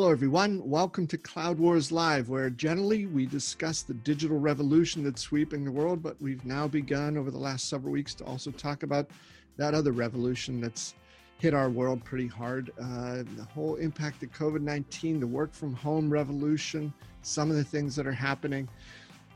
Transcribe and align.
Hello, 0.00 0.10
everyone. 0.10 0.66
Welcome 0.66 1.06
to 1.08 1.18
Cloud 1.18 1.58
Wars 1.58 1.92
Live, 1.92 2.30
where 2.30 2.48
generally 2.48 3.04
we 3.04 3.26
discuss 3.26 3.82
the 3.82 3.92
digital 3.92 4.38
revolution 4.38 5.04
that's 5.04 5.20
sweeping 5.20 5.62
the 5.62 5.70
world, 5.70 6.02
but 6.02 6.18
we've 6.22 6.42
now 6.46 6.66
begun 6.66 7.18
over 7.18 7.30
the 7.30 7.36
last 7.36 7.68
several 7.68 7.92
weeks 7.92 8.14
to 8.14 8.24
also 8.24 8.50
talk 8.50 8.82
about 8.82 9.10
that 9.58 9.74
other 9.74 9.92
revolution 9.92 10.58
that's 10.58 10.94
hit 11.38 11.52
our 11.52 11.68
world 11.68 12.02
pretty 12.02 12.26
hard. 12.26 12.72
Uh, 12.80 13.24
the 13.36 13.46
whole 13.52 13.74
impact 13.74 14.22
of 14.22 14.32
COVID 14.32 14.62
19, 14.62 15.20
the 15.20 15.26
work 15.26 15.52
from 15.52 15.74
home 15.74 16.08
revolution, 16.08 16.94
some 17.20 17.50
of 17.50 17.56
the 17.56 17.64
things 17.64 17.94
that 17.94 18.06
are 18.06 18.10
happening. 18.10 18.66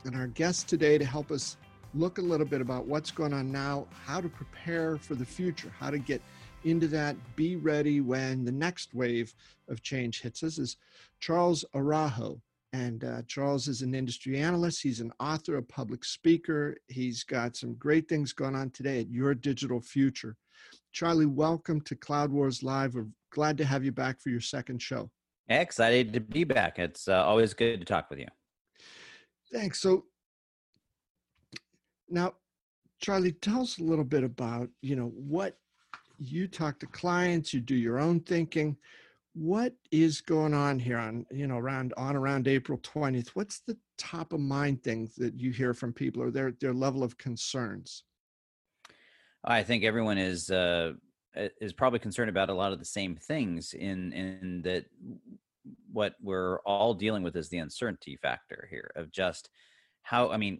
And 0.03 0.15
our 0.15 0.25
guest 0.25 0.67
today 0.67 0.97
to 0.97 1.05
help 1.05 1.29
us 1.29 1.57
look 1.93 2.17
a 2.17 2.23
little 2.23 2.47
bit 2.47 2.59
about 2.59 2.87
what's 2.87 3.11
going 3.11 3.33
on 3.33 3.51
now, 3.51 3.85
how 4.03 4.19
to 4.19 4.29
prepare 4.29 4.97
for 4.97 5.13
the 5.13 5.25
future, 5.25 5.71
how 5.79 5.91
to 5.91 5.99
get 5.99 6.23
into 6.65 6.87
that, 6.87 7.15
be 7.35 7.55
ready 7.55 8.01
when 8.01 8.43
the 8.43 8.51
next 8.51 8.93
wave 8.93 9.33
of 9.69 9.83
change 9.83 10.21
hits 10.21 10.43
us, 10.43 10.57
is 10.57 10.77
Charles 11.19 11.63
Araujo. 11.75 12.41
And 12.73 13.05
uh, 13.05 13.21
Charles 13.27 13.69
is 13.69 13.81
an 13.83 13.95
industry 13.95 14.37
analyst. 14.37 14.81
He's 14.81 14.99
an 14.99 15.13
author, 15.19 15.55
a 15.57 15.63
public 15.63 16.03
speaker. 16.03 16.75
He's 16.87 17.23
got 17.23 17.55
some 17.55 17.75
great 17.75 18.09
things 18.09 18.33
going 18.33 18.55
on 18.55 18.71
today 18.71 18.99
at 18.99 19.09
Your 19.09 19.33
Digital 19.33 19.79
Future. 19.79 20.35
Charlie, 20.91 21.25
welcome 21.25 21.79
to 21.81 21.95
Cloud 21.95 22.31
Wars 22.31 22.63
Live. 22.63 22.95
We're 22.95 23.07
glad 23.31 23.57
to 23.59 23.65
have 23.65 23.85
you 23.85 23.93
back 23.93 24.19
for 24.19 24.29
your 24.29 24.41
second 24.41 24.81
show. 24.81 25.09
Excited 25.47 26.11
to 26.13 26.19
be 26.19 26.43
back. 26.43 26.79
It's 26.79 27.07
uh, 27.07 27.23
always 27.23 27.53
good 27.53 27.79
to 27.79 27.85
talk 27.85 28.09
with 28.09 28.19
you. 28.19 28.27
Thanks. 29.53 29.79
So 29.79 30.05
now, 32.09 32.33
Charlie, 33.01 33.33
tell 33.33 33.61
us 33.61 33.77
a 33.77 33.83
little 33.83 34.03
bit 34.03 34.23
about 34.23 34.69
you 34.81 34.95
know 34.95 35.11
what 35.15 35.57
you 36.19 36.47
talk 36.47 36.79
to 36.79 36.87
clients, 36.87 37.53
you 37.53 37.59
do 37.59 37.75
your 37.75 37.99
own 37.99 38.19
thinking. 38.19 38.77
What 39.33 39.73
is 39.91 40.21
going 40.21 40.53
on 40.53 40.79
here 40.79 40.97
on, 40.97 41.25
you 41.29 41.47
know, 41.47 41.57
around 41.57 41.93
on 41.97 42.15
around 42.15 42.47
April 42.47 42.77
20th? 42.79 43.29
What's 43.29 43.59
the 43.59 43.77
top 43.97 44.33
of 44.33 44.39
mind 44.39 44.83
things 44.83 45.15
that 45.15 45.39
you 45.39 45.51
hear 45.51 45.73
from 45.73 45.91
people 45.93 46.21
or 46.21 46.31
their 46.31 46.53
their 46.61 46.73
level 46.73 47.03
of 47.03 47.17
concerns? 47.17 48.03
I 49.43 49.63
think 49.63 49.83
everyone 49.83 50.17
is 50.17 50.49
uh, 50.49 50.93
is 51.35 51.73
probably 51.73 51.99
concerned 51.99 52.29
about 52.29 52.49
a 52.49 52.53
lot 52.53 52.71
of 52.71 52.79
the 52.79 52.85
same 52.85 53.15
things 53.15 53.73
in 53.73 54.13
in 54.13 54.61
that 54.63 54.85
what 55.91 56.15
we're 56.21 56.59
all 56.59 56.93
dealing 56.93 57.23
with 57.23 57.35
is 57.35 57.49
the 57.49 57.57
uncertainty 57.57 58.17
factor 58.21 58.67
here 58.69 58.91
of 58.95 59.11
just 59.11 59.49
how 60.01 60.29
I 60.29 60.37
mean 60.37 60.59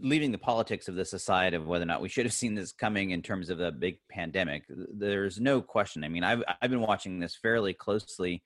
leaving 0.00 0.32
the 0.32 0.38
politics 0.38 0.88
of 0.88 0.94
this 0.94 1.12
aside 1.12 1.54
of 1.54 1.66
whether 1.66 1.82
or 1.82 1.86
not 1.86 2.02
we 2.02 2.08
should 2.08 2.26
have 2.26 2.32
seen 2.32 2.54
this 2.54 2.72
coming 2.72 3.10
in 3.10 3.22
terms 3.22 3.50
of 3.50 3.60
a 3.60 3.72
big 3.72 3.98
pandemic, 4.10 4.64
there's 4.68 5.40
no 5.40 5.60
question. 5.60 6.04
I 6.04 6.08
mean, 6.08 6.24
I've 6.24 6.42
I've 6.60 6.70
been 6.70 6.80
watching 6.80 7.18
this 7.18 7.36
fairly 7.36 7.72
closely, 7.72 8.42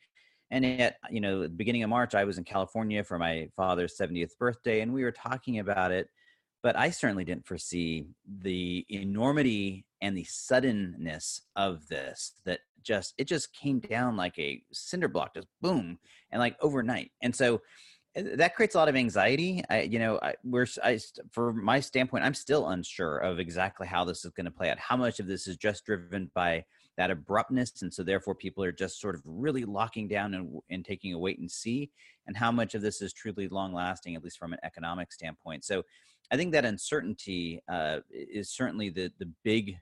and 0.50 0.64
yet, 0.64 0.98
you 1.10 1.20
know, 1.20 1.42
at 1.42 1.50
the 1.50 1.56
beginning 1.56 1.82
of 1.82 1.90
March, 1.90 2.14
I 2.14 2.24
was 2.24 2.38
in 2.38 2.44
California 2.44 3.02
for 3.04 3.18
my 3.18 3.48
father's 3.56 3.96
70th 3.96 4.36
birthday, 4.38 4.80
and 4.80 4.92
we 4.92 5.02
were 5.02 5.12
talking 5.12 5.58
about 5.58 5.92
it. 5.92 6.08
But 6.62 6.76
I 6.76 6.90
certainly 6.90 7.24
didn't 7.24 7.46
foresee 7.46 8.06
the 8.40 8.86
enormity 8.88 9.84
and 10.00 10.16
the 10.16 10.24
suddenness 10.24 11.42
of 11.56 11.86
this. 11.88 12.32
That 12.44 12.60
just 12.82 13.14
it 13.18 13.24
just 13.24 13.52
came 13.54 13.80
down 13.80 14.16
like 14.16 14.38
a 14.38 14.62
cinder 14.72 15.08
block, 15.08 15.34
just 15.34 15.48
boom, 15.60 15.98
and 16.30 16.40
like 16.40 16.56
overnight. 16.60 17.10
And 17.22 17.34
so 17.34 17.60
that 18.14 18.54
creates 18.54 18.74
a 18.74 18.78
lot 18.78 18.88
of 18.88 18.94
anxiety. 18.94 19.62
I, 19.68 19.82
you 19.82 19.98
know, 19.98 20.18
I, 20.22 20.34
we're 20.44 20.66
I, 20.82 21.00
for 21.32 21.52
my 21.52 21.80
standpoint, 21.80 22.24
I'm 22.24 22.34
still 22.34 22.68
unsure 22.68 23.18
of 23.18 23.40
exactly 23.40 23.86
how 23.86 24.04
this 24.04 24.24
is 24.24 24.30
going 24.30 24.44
to 24.44 24.52
play 24.52 24.70
out. 24.70 24.78
How 24.78 24.96
much 24.96 25.18
of 25.18 25.26
this 25.26 25.48
is 25.48 25.56
just 25.56 25.84
driven 25.84 26.30
by 26.34 26.64
that 26.96 27.10
abruptness, 27.10 27.82
and 27.82 27.92
so 27.92 28.04
therefore 28.04 28.36
people 28.36 28.62
are 28.62 28.70
just 28.70 29.00
sort 29.00 29.16
of 29.16 29.22
really 29.24 29.64
locking 29.64 30.06
down 30.06 30.34
and, 30.34 30.60
and 30.70 30.84
taking 30.84 31.12
a 31.12 31.18
wait 31.18 31.40
and 31.40 31.50
see, 31.50 31.90
and 32.28 32.36
how 32.36 32.52
much 32.52 32.76
of 32.76 32.82
this 32.82 33.02
is 33.02 33.12
truly 33.12 33.48
long 33.48 33.74
lasting, 33.74 34.14
at 34.14 34.22
least 34.22 34.38
from 34.38 34.52
an 34.52 34.60
economic 34.62 35.12
standpoint. 35.12 35.64
So, 35.64 35.82
I 36.30 36.36
think 36.36 36.52
that 36.52 36.64
uncertainty 36.64 37.60
uh, 37.68 38.00
is 38.10 38.50
certainly 38.50 38.90
the 38.90 39.10
the 39.18 39.30
big 39.42 39.76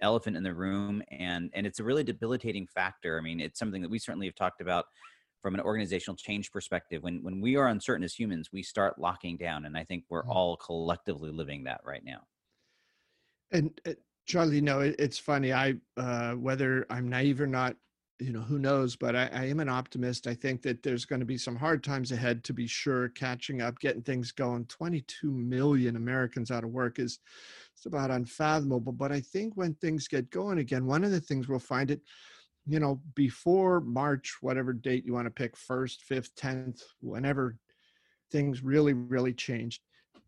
elephant 0.00 0.36
in 0.36 0.42
the 0.42 0.54
room, 0.54 1.02
and 1.12 1.50
and 1.54 1.64
it's 1.64 1.78
a 1.78 1.84
really 1.84 2.02
debilitating 2.02 2.66
factor. 2.66 3.18
I 3.18 3.20
mean, 3.20 3.38
it's 3.38 3.58
something 3.58 3.82
that 3.82 3.90
we 3.90 4.00
certainly 4.00 4.26
have 4.26 4.34
talked 4.34 4.60
about 4.60 4.86
from 5.48 5.54
an 5.54 5.62
organizational 5.62 6.14
change 6.14 6.52
perspective 6.52 7.02
when 7.02 7.22
when 7.22 7.40
we 7.40 7.56
are 7.56 7.68
uncertain 7.68 8.04
as 8.04 8.12
humans 8.12 8.50
we 8.52 8.62
start 8.62 8.98
locking 8.98 9.34
down 9.38 9.64
and 9.64 9.78
i 9.78 9.82
think 9.82 10.04
we're 10.10 10.20
mm-hmm. 10.20 10.32
all 10.32 10.56
collectively 10.58 11.30
living 11.30 11.64
that 11.64 11.80
right 11.86 12.04
now. 12.04 12.20
And 13.50 13.70
uh, 13.86 13.92
charlie 14.26 14.56
you 14.56 14.60
know 14.60 14.80
it, 14.80 14.96
it's 14.98 15.16
funny 15.16 15.54
i 15.54 15.72
uh, 15.96 16.32
whether 16.32 16.84
i'm 16.90 17.08
naive 17.08 17.40
or 17.40 17.46
not 17.46 17.76
you 18.20 18.30
know 18.30 18.42
who 18.42 18.58
knows 18.58 18.94
but 18.94 19.16
I, 19.16 19.30
I 19.32 19.44
am 19.46 19.60
an 19.60 19.70
optimist. 19.70 20.26
I 20.26 20.34
think 20.34 20.60
that 20.62 20.82
there's 20.82 21.06
going 21.06 21.20
to 21.20 21.24
be 21.26 21.38
some 21.38 21.56
hard 21.56 21.82
times 21.82 22.12
ahead 22.12 22.44
to 22.44 22.52
be 22.52 22.66
sure. 22.66 23.08
Catching 23.10 23.62
up 23.62 23.78
getting 23.78 24.02
things 24.02 24.32
going 24.32 24.66
22 24.66 25.30
million 25.30 25.96
americans 25.96 26.50
out 26.50 26.64
of 26.64 26.70
work 26.70 26.98
is 26.98 27.20
it's 27.74 27.86
about 27.86 28.10
unfathomable. 28.10 28.92
But 28.92 29.12
i 29.12 29.20
think 29.20 29.56
when 29.56 29.72
things 29.74 30.08
get 30.08 30.30
going 30.30 30.58
again 30.58 30.84
one 30.84 31.04
of 31.04 31.10
the 31.10 31.20
things 31.20 31.48
we'll 31.48 31.58
find 31.58 31.90
it 31.90 32.02
you 32.68 32.78
know, 32.78 33.00
before 33.14 33.80
March, 33.80 34.36
whatever 34.42 34.72
date 34.72 35.06
you 35.06 35.14
want 35.14 35.26
to 35.26 35.30
pick, 35.30 35.56
first, 35.56 36.02
fifth, 36.02 36.34
tenth, 36.36 36.82
whenever 37.00 37.56
things 38.30 38.62
really, 38.62 38.92
really 38.92 39.32
changed, 39.32 39.80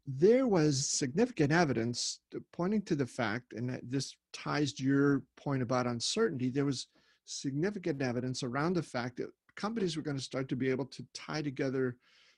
there 0.07 0.47
was 0.47 0.89
significant 0.89 1.53
evidence 1.53 2.21
pointing 2.53 2.83
to 2.83 2.97
the 2.97 3.07
fact, 3.07 3.53
and 3.53 3.79
this 3.83 4.17
ties 4.33 4.73
to 4.73 4.83
your 4.83 5.23
point 5.37 5.63
about 5.63 5.87
uncertainty, 5.87 6.49
there 6.49 6.65
was 6.65 6.87
significant 7.27 8.01
evidence 8.01 8.43
around 8.43 8.73
the 8.73 8.83
fact 8.83 9.19
that 9.19 9.29
companies 9.55 9.97
were 9.97 10.03
going 10.03 10.17
to 10.17 10.23
start 10.23 10.49
to 10.49 10.57
be 10.57 10.71
able 10.71 10.87
to 10.87 11.05
tie 11.15 11.43
together 11.43 11.97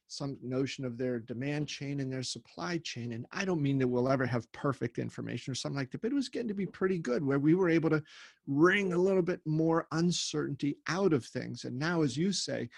some 0.08 0.36
notion 0.42 0.84
of 0.84 0.98
their 0.98 1.18
demand 1.18 1.68
chain 1.68 2.00
and 2.00 2.12
their 2.12 2.22
supply 2.22 2.78
chain. 2.78 3.12
And 3.12 3.26
I 3.32 3.44
don't 3.44 3.62
mean 3.62 3.78
that 3.78 3.88
we'll 3.88 4.10
ever 4.10 4.26
have 4.26 4.50
perfect 4.52 4.98
information 4.98 5.50
or 5.50 5.54
something 5.54 5.78
like 5.78 5.90
that, 5.90 6.02
but 6.02 6.12
it 6.12 6.14
was 6.14 6.28
getting 6.28 6.48
to 6.48 6.54
be 6.54 6.66
pretty 6.66 6.98
good 6.98 7.24
where 7.24 7.38
we 7.38 7.54
were 7.54 7.70
able 7.70 7.90
to 7.90 8.02
wring 8.46 8.92
a 8.92 8.98
little 8.98 9.22
bit 9.22 9.40
more 9.46 9.86
uncertainty 9.92 10.76
out 10.88 11.12
of 11.12 11.24
things. 11.24 11.64
And 11.64 11.78
now, 11.78 12.02
as 12.02 12.16
you 12.16 12.32
say, 12.32 12.68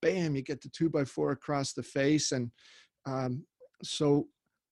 bam, 0.00 0.36
you 0.36 0.42
get 0.42 0.60
the 0.60 0.68
two 0.68 0.88
by 0.88 1.04
four 1.04 1.32
across 1.32 1.72
the 1.72 1.82
face. 1.82 2.32
And 2.32 2.50
um, 3.04 3.44
so, 3.82 4.28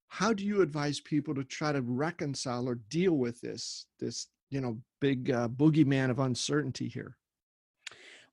how 0.09 0.33
do 0.33 0.45
you 0.45 0.63
advise 0.63 1.01
people 1.01 1.35
to 1.35 1.43
try 1.43 1.73
to 1.73 1.83
reconcile 1.83 2.69
or 2.69 2.77
deal 2.89 3.15
with 3.15 3.41
this, 3.41 3.87
this, 3.99 4.29
you 4.51 4.61
know, 4.61 4.79
big 5.01 5.33
uh, 5.33 5.49
boogeyman 5.49 6.11
of 6.11 6.21
uncertainty 6.21 6.87
here? 6.87 7.17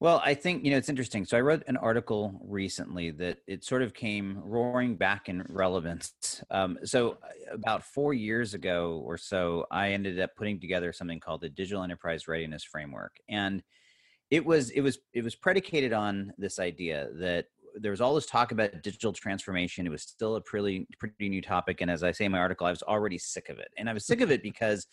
Well, 0.01 0.19
I 0.25 0.33
think, 0.33 0.65
you 0.65 0.71
know, 0.71 0.77
it's 0.77 0.89
interesting. 0.89 1.25
So 1.25 1.37
I 1.37 1.41
wrote 1.41 1.63
an 1.67 1.77
article 1.77 2.41
recently 2.43 3.11
that 3.11 3.37
it 3.45 3.63
sort 3.63 3.83
of 3.83 3.93
came 3.93 4.41
roaring 4.43 4.95
back 4.95 5.29
in 5.29 5.45
relevance. 5.47 6.43
Um, 6.49 6.79
so 6.83 7.19
uh, 7.21 7.53
about 7.53 7.83
four 7.83 8.11
years 8.15 8.55
ago 8.55 9.03
or 9.05 9.15
so, 9.15 9.67
I 9.69 9.91
ended 9.91 10.19
up 10.19 10.35
putting 10.35 10.59
together 10.59 10.91
something 10.91 11.19
called 11.19 11.41
the 11.41 11.49
Digital 11.49 11.83
Enterprise 11.83 12.27
Readiness 12.27 12.63
Framework. 12.63 13.15
And 13.29 13.61
it 14.31 14.43
was 14.43 14.71
it 14.71 14.81
was 14.81 14.97
it 15.13 15.23
was 15.23 15.35
predicated 15.35 15.93
on 15.93 16.33
this 16.35 16.57
idea 16.57 17.09
that 17.19 17.45
there 17.75 17.91
was 17.91 18.01
all 18.01 18.15
this 18.15 18.25
talk 18.25 18.51
about 18.51 18.81
digital 18.81 19.13
transformation. 19.13 19.85
It 19.85 19.91
was 19.91 20.01
still 20.01 20.35
a 20.35 20.41
pretty 20.41 20.87
pretty 20.97 21.29
new 21.29 21.43
topic, 21.43 21.81
and 21.81 21.91
as 21.91 22.01
I 22.01 22.11
say 22.11 22.25
in 22.25 22.31
my 22.31 22.39
article, 22.39 22.65
I 22.65 22.71
was 22.71 22.81
already 22.81 23.19
sick 23.19 23.49
of 23.49 23.59
it. 23.59 23.67
And 23.77 23.87
I 23.87 23.93
was 23.93 24.07
sick 24.07 24.21
of 24.21 24.31
it 24.31 24.41
because 24.51 24.87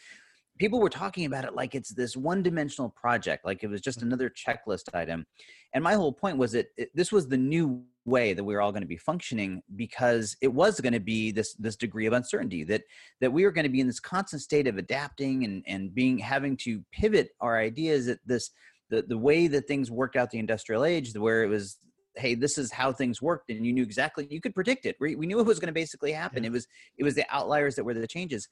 people 0.59 0.81
were 0.81 0.91
talking 0.91 1.25
about 1.25 1.45
it 1.45 1.55
like 1.55 1.75
it's 1.75 1.91
this 1.91 2.17
one 2.17 2.43
dimensional 2.43 2.91
project 2.91 3.45
like 3.45 3.63
it 3.63 3.69
was 3.69 3.81
just 3.81 3.99
mm-hmm. 3.99 4.09
another 4.09 4.31
checklist 4.31 4.95
item 4.95 5.27
and 5.75 5.85
my 5.85 5.95
whole 5.95 6.13
point 6.13 6.37
was 6.37 6.53
that 6.53 6.67
it, 6.77 6.91
this 6.95 7.13
was 7.13 7.29
the 7.29 7.37
new 7.37 7.83
way 8.05 8.33
that 8.33 8.43
we 8.43 8.55
were 8.55 8.61
all 8.61 8.73
going 8.73 8.83
to 8.83 8.89
be 8.89 8.97
functioning 8.97 9.63
because 9.77 10.37
it 10.41 10.49
was 10.49 10.81
going 10.81 10.93
to 10.93 11.01
be 11.01 11.31
this 11.31 11.55
this 11.55 11.77
degree 11.77 12.07
of 12.07 12.13
uncertainty 12.13 12.65
that 12.65 12.83
that 13.21 13.33
we 13.33 13.45
were 13.45 13.51
going 13.51 13.65
to 13.67 13.71
be 13.71 13.81
in 13.81 13.87
this 13.87 14.01
constant 14.01 14.43
state 14.43 14.67
of 14.67 14.79
adapting 14.79 15.45
and 15.45 15.63
and 15.67 15.95
being 15.95 16.19
having 16.19 16.57
to 16.57 16.83
pivot 16.93 17.31
our 17.41 17.59
ideas 17.59 18.09
at 18.09 18.19
this 18.27 18.51
the 18.91 19.03
the 19.03 19.19
way 19.19 19.47
that 19.47 19.67
things 19.67 19.91
worked 19.91 20.17
out 20.17 20.31
the 20.31 20.39
industrial 20.39 20.85
age 20.85 21.15
where 21.17 21.43
it 21.43 21.49
was 21.49 21.79
hey 22.17 22.35
this 22.35 22.59
is 22.59 22.73
how 22.73 22.93
things 22.93 23.23
worked 23.23 23.51
and 23.51 23.65
you 23.65 23.73
knew 23.73 23.83
exactly 23.83 24.27
you 24.31 24.41
could 24.41 24.55
predict 24.55 24.87
it 24.87 24.97
we, 25.01 25.15
we 25.15 25.27
knew 25.27 25.39
it 25.39 25.47
was 25.47 25.61
going 25.61 25.69
to 25.69 25.73
basically 25.73 26.13
happen 26.13 26.43
yeah. 26.43 26.49
it 26.49 26.53
was 26.53 26.67
it 26.97 27.05
was 27.05 27.15
the 27.15 27.25
outliers 27.31 27.77
that 27.77 27.85
were 27.85 27.95
the 27.95 28.07
changes 28.07 28.49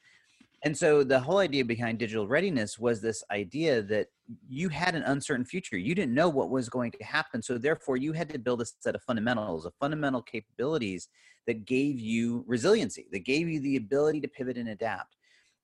and 0.64 0.76
so 0.76 1.04
the 1.04 1.20
whole 1.20 1.38
idea 1.38 1.64
behind 1.64 1.98
digital 1.98 2.26
readiness 2.26 2.78
was 2.78 3.00
this 3.00 3.22
idea 3.30 3.82
that 3.82 4.08
you 4.48 4.68
had 4.68 4.94
an 4.94 5.02
uncertain 5.02 5.44
future. 5.44 5.76
You 5.76 5.94
didn't 5.94 6.14
know 6.14 6.28
what 6.28 6.50
was 6.50 6.68
going 6.68 6.92
to 6.92 7.04
happen. 7.04 7.42
So 7.42 7.58
therefore 7.58 7.96
you 7.96 8.12
had 8.12 8.30
to 8.30 8.38
build 8.38 8.62
a 8.62 8.66
set 8.80 8.94
of 8.94 9.02
fundamentals, 9.02 9.66
of 9.66 9.74
fundamental 9.78 10.22
capabilities 10.22 11.08
that 11.46 11.66
gave 11.66 12.00
you 12.00 12.42
resiliency, 12.46 13.06
that 13.12 13.24
gave 13.24 13.48
you 13.48 13.60
the 13.60 13.76
ability 13.76 14.20
to 14.22 14.28
pivot 14.28 14.56
and 14.56 14.70
adapt. 14.70 15.16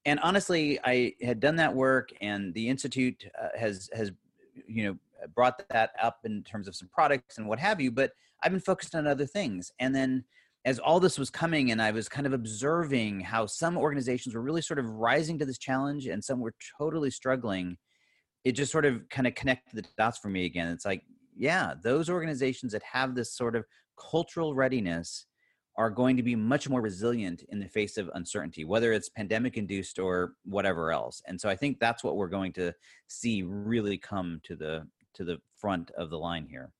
And 0.04 0.20
honestly, 0.20 0.78
I 0.84 1.14
had 1.22 1.40
done 1.40 1.56
that 1.56 1.74
work 1.74 2.10
and 2.20 2.52
the 2.54 2.68
Institute 2.68 3.24
uh, 3.40 3.48
has, 3.58 3.88
has, 3.94 4.12
you 4.66 4.84
know, 4.84 4.98
brought 5.34 5.66
that 5.70 5.92
up 6.02 6.18
in 6.24 6.42
terms 6.42 6.68
of 6.68 6.76
some 6.76 6.88
products 6.92 7.38
and 7.38 7.48
what 7.48 7.58
have 7.58 7.80
you, 7.80 7.90
but 7.90 8.12
I've 8.42 8.52
been 8.52 8.60
focused 8.60 8.94
on 8.94 9.06
other 9.06 9.26
things. 9.26 9.72
And 9.78 9.94
then 9.94 10.24
as 10.64 10.78
all 10.78 11.00
this 11.00 11.18
was 11.18 11.30
coming 11.30 11.72
and 11.72 11.82
I 11.82 11.90
was 11.90 12.08
kind 12.08 12.26
of 12.26 12.32
observing 12.32 13.20
how 13.20 13.46
some 13.46 13.76
organizations 13.76 14.34
were 14.34 14.42
really 14.42 14.62
sort 14.62 14.78
of 14.78 14.88
rising 14.88 15.38
to 15.38 15.44
this 15.44 15.58
challenge 15.58 16.06
and 16.06 16.22
some 16.22 16.40
were 16.40 16.54
totally 16.78 17.10
struggling, 17.10 17.76
it 18.44 18.52
just 18.52 18.70
sort 18.70 18.84
of 18.84 19.08
kind 19.08 19.26
of 19.26 19.34
connected 19.34 19.76
the 19.76 19.88
dots 19.98 20.18
for 20.18 20.28
me 20.28 20.44
again. 20.44 20.68
It's 20.68 20.84
like, 20.84 21.02
yeah, 21.36 21.74
those 21.82 22.08
organizations 22.08 22.72
that 22.72 22.82
have 22.84 23.14
this 23.14 23.32
sort 23.34 23.56
of 23.56 23.64
cultural 23.98 24.54
readiness 24.54 25.26
are 25.76 25.90
going 25.90 26.16
to 26.16 26.22
be 26.22 26.36
much 26.36 26.68
more 26.68 26.82
resilient 26.82 27.42
in 27.48 27.58
the 27.58 27.68
face 27.68 27.96
of 27.96 28.10
uncertainty, 28.14 28.64
whether 28.64 28.92
it's 28.92 29.08
pandemic 29.08 29.56
induced 29.56 29.98
or 29.98 30.34
whatever 30.44 30.92
else. 30.92 31.22
And 31.26 31.40
so 31.40 31.48
I 31.48 31.56
think 31.56 31.80
that's 31.80 32.04
what 32.04 32.16
we're 32.16 32.28
going 32.28 32.52
to 32.54 32.72
see 33.08 33.42
really 33.42 33.96
come 33.96 34.40
to 34.44 34.54
the 34.54 34.86
to 35.14 35.24
the 35.24 35.38
front 35.56 35.90
of 35.92 36.10
the 36.10 36.18
line 36.18 36.46
here. 36.48 36.72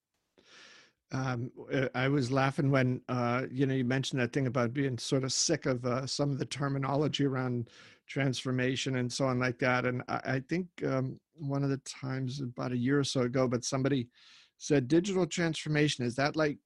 Um, 1.12 1.50
uh, 1.73 1.88
I 1.94 2.09
was 2.09 2.32
laughing 2.32 2.70
when 2.70 3.03
uh, 3.09 3.43
you 3.50 3.67
know 3.67 3.75
you 3.75 3.85
mentioned 3.85 4.20
that 4.20 4.32
thing 4.32 4.47
about 4.47 4.73
being 4.73 4.99
sort 4.99 5.25
of 5.25 5.32
sick 5.32 5.67
of 5.67 5.85
uh, 5.85 6.06
some 6.06 6.31
of 6.31 6.38
the 6.38 6.47
terminology 6.47 7.26
around 7.26 7.69
transformation 8.09 8.97
and 8.97 9.12
so 9.12 9.26
on 9.26 9.38
like 9.38 9.59
that. 9.59 9.85
And 9.85 10.03
I, 10.09 10.20
I 10.25 10.43
think 10.49 10.67
um, 10.87 11.20
one 11.35 11.62
of 11.62 11.70
the 11.70 11.79
times 11.79 12.41
about 12.41 12.73
a 12.73 12.76
year 12.76 12.99
or 12.99 13.05
so 13.05 13.23
ago, 13.23 13.47
but 13.47 13.64
somebody 13.64 14.09
said 14.59 14.88
digital 14.88 15.26
transformation 15.26 16.05
is 16.05 16.14
that 16.17 16.37
like 16.37 16.59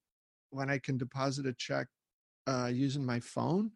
when 0.51 0.71
I 0.71 0.79
can 0.79 0.97
deposit 0.97 1.47
a 1.47 1.53
check 1.53 1.89
uh, 2.47 2.71
using 2.73 3.05
my 3.05 3.21
phone? 3.21 3.73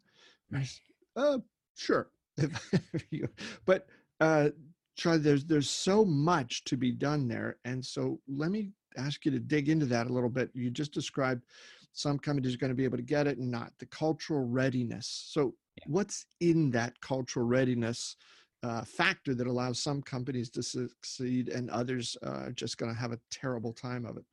uh, 1.17 1.39
sure. 1.75 2.11
but 3.67 3.87
uh, 4.21 4.51
try. 4.97 5.17
There's 5.17 5.45
there's 5.45 5.71
so 5.71 6.05
much 6.05 6.65
to 6.65 6.77
be 6.77 6.93
done 6.93 7.29
there, 7.29 7.59
and 7.65 7.85
so 7.85 8.21
let 8.29 8.51
me 8.51 8.71
ask 8.97 9.25
you 9.25 9.31
to 9.33 9.39
dig 9.39 9.69
into 9.69 9.87
that 9.87 10.09
a 10.09 10.13
little 10.13 10.29
bit. 10.29 10.51
You 10.55 10.71
just 10.71 10.93
described 10.93 11.45
some 11.93 12.19
companies 12.19 12.55
are 12.55 12.59
going 12.59 12.71
to 12.71 12.77
be 12.77 12.85
able 12.85 12.99
to 12.99 13.03
get 13.03 13.27
it 13.27 13.39
and 13.39 13.51
not 13.51 13.73
the 13.79 13.87
cultural 13.87 14.47
readiness. 14.47 15.27
So, 15.29 15.55
yeah. 15.77 15.85
what's 15.87 16.27
in 16.41 16.71
that 16.73 17.01
cultural 17.01 17.47
readiness 17.47 18.17
uh, 18.63 18.83
factor 18.85 19.35
that 19.35 19.47
allows 19.47 19.83
some 19.83 20.03
companies 20.03 20.51
to 20.51 20.63
succeed 20.63 21.49
and 21.49 21.71
others 21.71 22.17
uh, 22.25 22.31
are 22.31 22.53
just 22.53 22.79
going 22.79 22.93
to 22.93 22.99
have 22.99 23.13
a 23.13 23.19
terrible 23.31 23.73
time 23.73 24.05
of 24.05 24.17
it? 24.17 24.25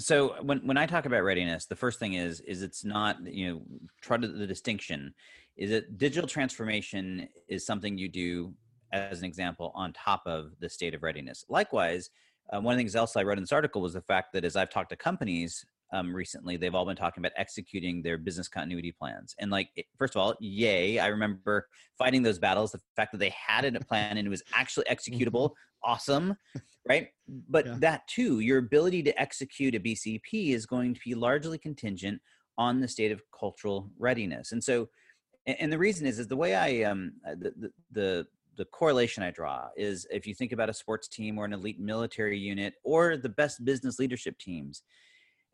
so 0.00 0.34
when, 0.42 0.58
when 0.60 0.76
i 0.76 0.86
talk 0.86 1.04
about 1.06 1.22
readiness 1.22 1.66
the 1.66 1.76
first 1.76 1.98
thing 1.98 2.14
is 2.14 2.40
is 2.40 2.62
it's 2.62 2.84
not 2.84 3.16
you 3.26 3.48
know 3.48 3.62
try 4.00 4.16
to 4.16 4.28
the 4.28 4.46
distinction 4.46 5.12
is 5.56 5.70
that 5.70 5.98
digital 5.98 6.28
transformation 6.28 7.28
is 7.48 7.66
something 7.66 7.98
you 7.98 8.08
do 8.08 8.52
as 8.92 9.18
an 9.18 9.24
example 9.24 9.72
on 9.74 9.92
top 9.92 10.22
of 10.26 10.52
the 10.60 10.68
state 10.68 10.94
of 10.94 11.02
readiness 11.02 11.44
likewise 11.48 12.10
uh, 12.52 12.60
one 12.60 12.72
of 12.72 12.76
the 12.76 12.80
things 12.80 12.96
else 12.96 13.16
i 13.16 13.22
wrote 13.22 13.38
in 13.38 13.42
this 13.42 13.52
article 13.52 13.80
was 13.80 13.94
the 13.94 14.02
fact 14.02 14.32
that 14.32 14.44
as 14.44 14.56
i've 14.56 14.70
talked 14.70 14.90
to 14.90 14.96
companies 14.96 15.64
um, 15.92 16.14
recently 16.14 16.56
they've 16.56 16.74
all 16.74 16.86
been 16.86 16.96
talking 16.96 17.20
about 17.20 17.32
executing 17.36 18.00
their 18.00 18.16
business 18.16 18.48
continuity 18.48 18.92
plans. 18.92 19.34
And 19.40 19.50
like 19.50 19.70
first 19.98 20.14
of 20.14 20.20
all 20.20 20.34
yay 20.40 20.98
i 20.98 21.08
remember 21.08 21.66
fighting 21.98 22.22
those 22.22 22.38
battles 22.38 22.72
the 22.72 22.80
fact 22.96 23.12
that 23.12 23.18
they 23.18 23.34
had 23.36 23.64
a 23.64 23.80
plan 23.80 24.16
and 24.16 24.26
it 24.26 24.30
was 24.30 24.42
actually 24.54 24.86
executable 24.90 25.52
awesome 25.84 26.36
right? 26.88 27.08
But 27.48 27.66
yeah. 27.66 27.76
that 27.80 28.08
too 28.08 28.40
your 28.40 28.58
ability 28.58 29.02
to 29.04 29.20
execute 29.20 29.74
a 29.74 29.80
bcp 29.80 30.54
is 30.54 30.66
going 30.66 30.94
to 30.94 31.00
be 31.04 31.14
largely 31.14 31.58
contingent 31.58 32.20
on 32.58 32.80
the 32.80 32.88
state 32.88 33.12
of 33.12 33.22
cultural 33.38 33.90
readiness. 33.98 34.52
And 34.52 34.62
so 34.62 34.88
and 35.46 35.72
the 35.72 35.78
reason 35.78 36.06
is 36.06 36.18
is 36.18 36.28
the 36.28 36.36
way 36.36 36.54
i 36.54 36.82
um 36.82 37.12
uh, 37.26 37.34
the, 37.38 37.52
the, 37.56 37.70
the 37.92 38.26
the 38.56 38.64
correlation 38.66 39.22
I 39.22 39.30
draw 39.30 39.68
is 39.76 40.06
if 40.10 40.26
you 40.26 40.34
think 40.34 40.52
about 40.52 40.70
a 40.70 40.74
sports 40.74 41.08
team 41.08 41.38
or 41.38 41.44
an 41.44 41.52
elite 41.52 41.80
military 41.80 42.38
unit 42.38 42.74
or 42.84 43.16
the 43.16 43.28
best 43.28 43.64
business 43.64 43.98
leadership 43.98 44.38
teams, 44.38 44.82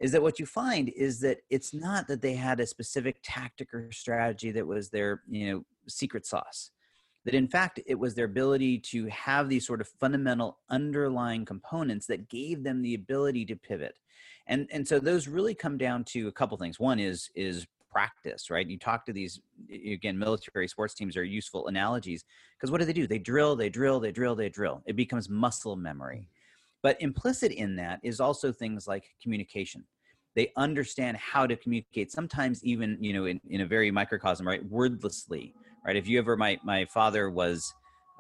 is 0.01 0.13
that 0.13 0.23
what 0.23 0.39
you 0.39 0.47
find 0.47 0.91
is 0.91 1.21
that 1.21 1.39
it's 1.51 1.73
not 1.73 2.07
that 2.09 2.21
they 2.21 2.35
had 2.35 2.61
a 2.61 2.67
specific 2.67 3.17
tactic 3.23 3.73
or 3.73 3.91
strategy 3.93 4.51
that 4.51 4.67
was 4.67 4.91
their 4.91 5.23
you 5.29 5.51
know 5.51 5.65
secret 5.89 6.27
sauce 6.27 6.71
that 7.27 7.35
in 7.35 7.49
fact 7.49 7.81
it 7.87 7.99
was 7.99 8.15
their 8.15 8.25
ability 8.25 8.79
to 8.79 9.07
have 9.07 9.49
these 9.49 9.67
sort 9.67 9.81
of 9.81 9.89
fundamental 9.89 10.59
underlying 10.71 11.45
components 11.45 12.07
that 12.07 12.29
gave 12.31 12.63
them 12.63 12.81
the 12.81 12.95
ability 12.95 13.45
to 13.45 13.57
pivot. 13.57 13.99
And 14.47 14.69
and 14.73 14.87
so 14.87 15.01
those 15.01 15.27
really 15.27 15.55
come 15.55 15.77
down 15.77 16.05
to 16.05 16.29
a 16.29 16.33
couple 16.33 16.57
things. 16.57 16.79
One 16.79 17.01
is 17.01 17.29
is 17.35 17.67
practice 17.97 18.51
right? 18.51 18.67
You 18.67 18.79
talk 18.79 19.07
to 19.07 19.13
these 19.13 19.41
again 19.73 20.19
military 20.19 20.69
sports 20.69 20.95
teams 20.95 21.17
are 21.17 21.25
useful 21.25 21.69
analogies 21.69 22.25
because 22.57 22.71
what 22.71 22.79
do 22.79 22.85
they 22.85 22.93
do? 22.93 23.07
They 23.07 23.19
drill 23.19 23.57
they 23.57 23.71
drill 23.71 24.01
they 24.01 24.13
drill 24.13 24.35
they 24.35 24.49
drill. 24.49 24.83
It 24.87 24.97
becomes 24.97 25.29
muscle 25.29 25.77
memory. 25.77 26.29
But 26.83 27.01
implicit 27.01 27.53
in 27.53 27.77
that 27.77 28.01
is 28.03 28.21
also 28.21 28.53
things 28.53 28.87
like 28.87 29.05
communication. 29.23 29.85
They 30.35 30.53
understand 30.57 31.17
how 31.17 31.47
to 31.47 31.57
communicate 31.57 32.13
sometimes 32.13 32.63
even 32.65 32.99
you 33.01 33.13
know 33.15 33.27
in, 33.27 33.41
in 33.49 33.61
a 33.63 33.67
very 33.67 33.91
microcosm 33.91 34.47
right 34.47 34.65
wordlessly 34.69 35.55
right? 35.87 35.97
If 35.97 36.09
you 36.09 36.19
ever, 36.19 36.37
my 36.37 36.59
my 36.65 36.85
father 36.87 37.31
was, 37.31 37.73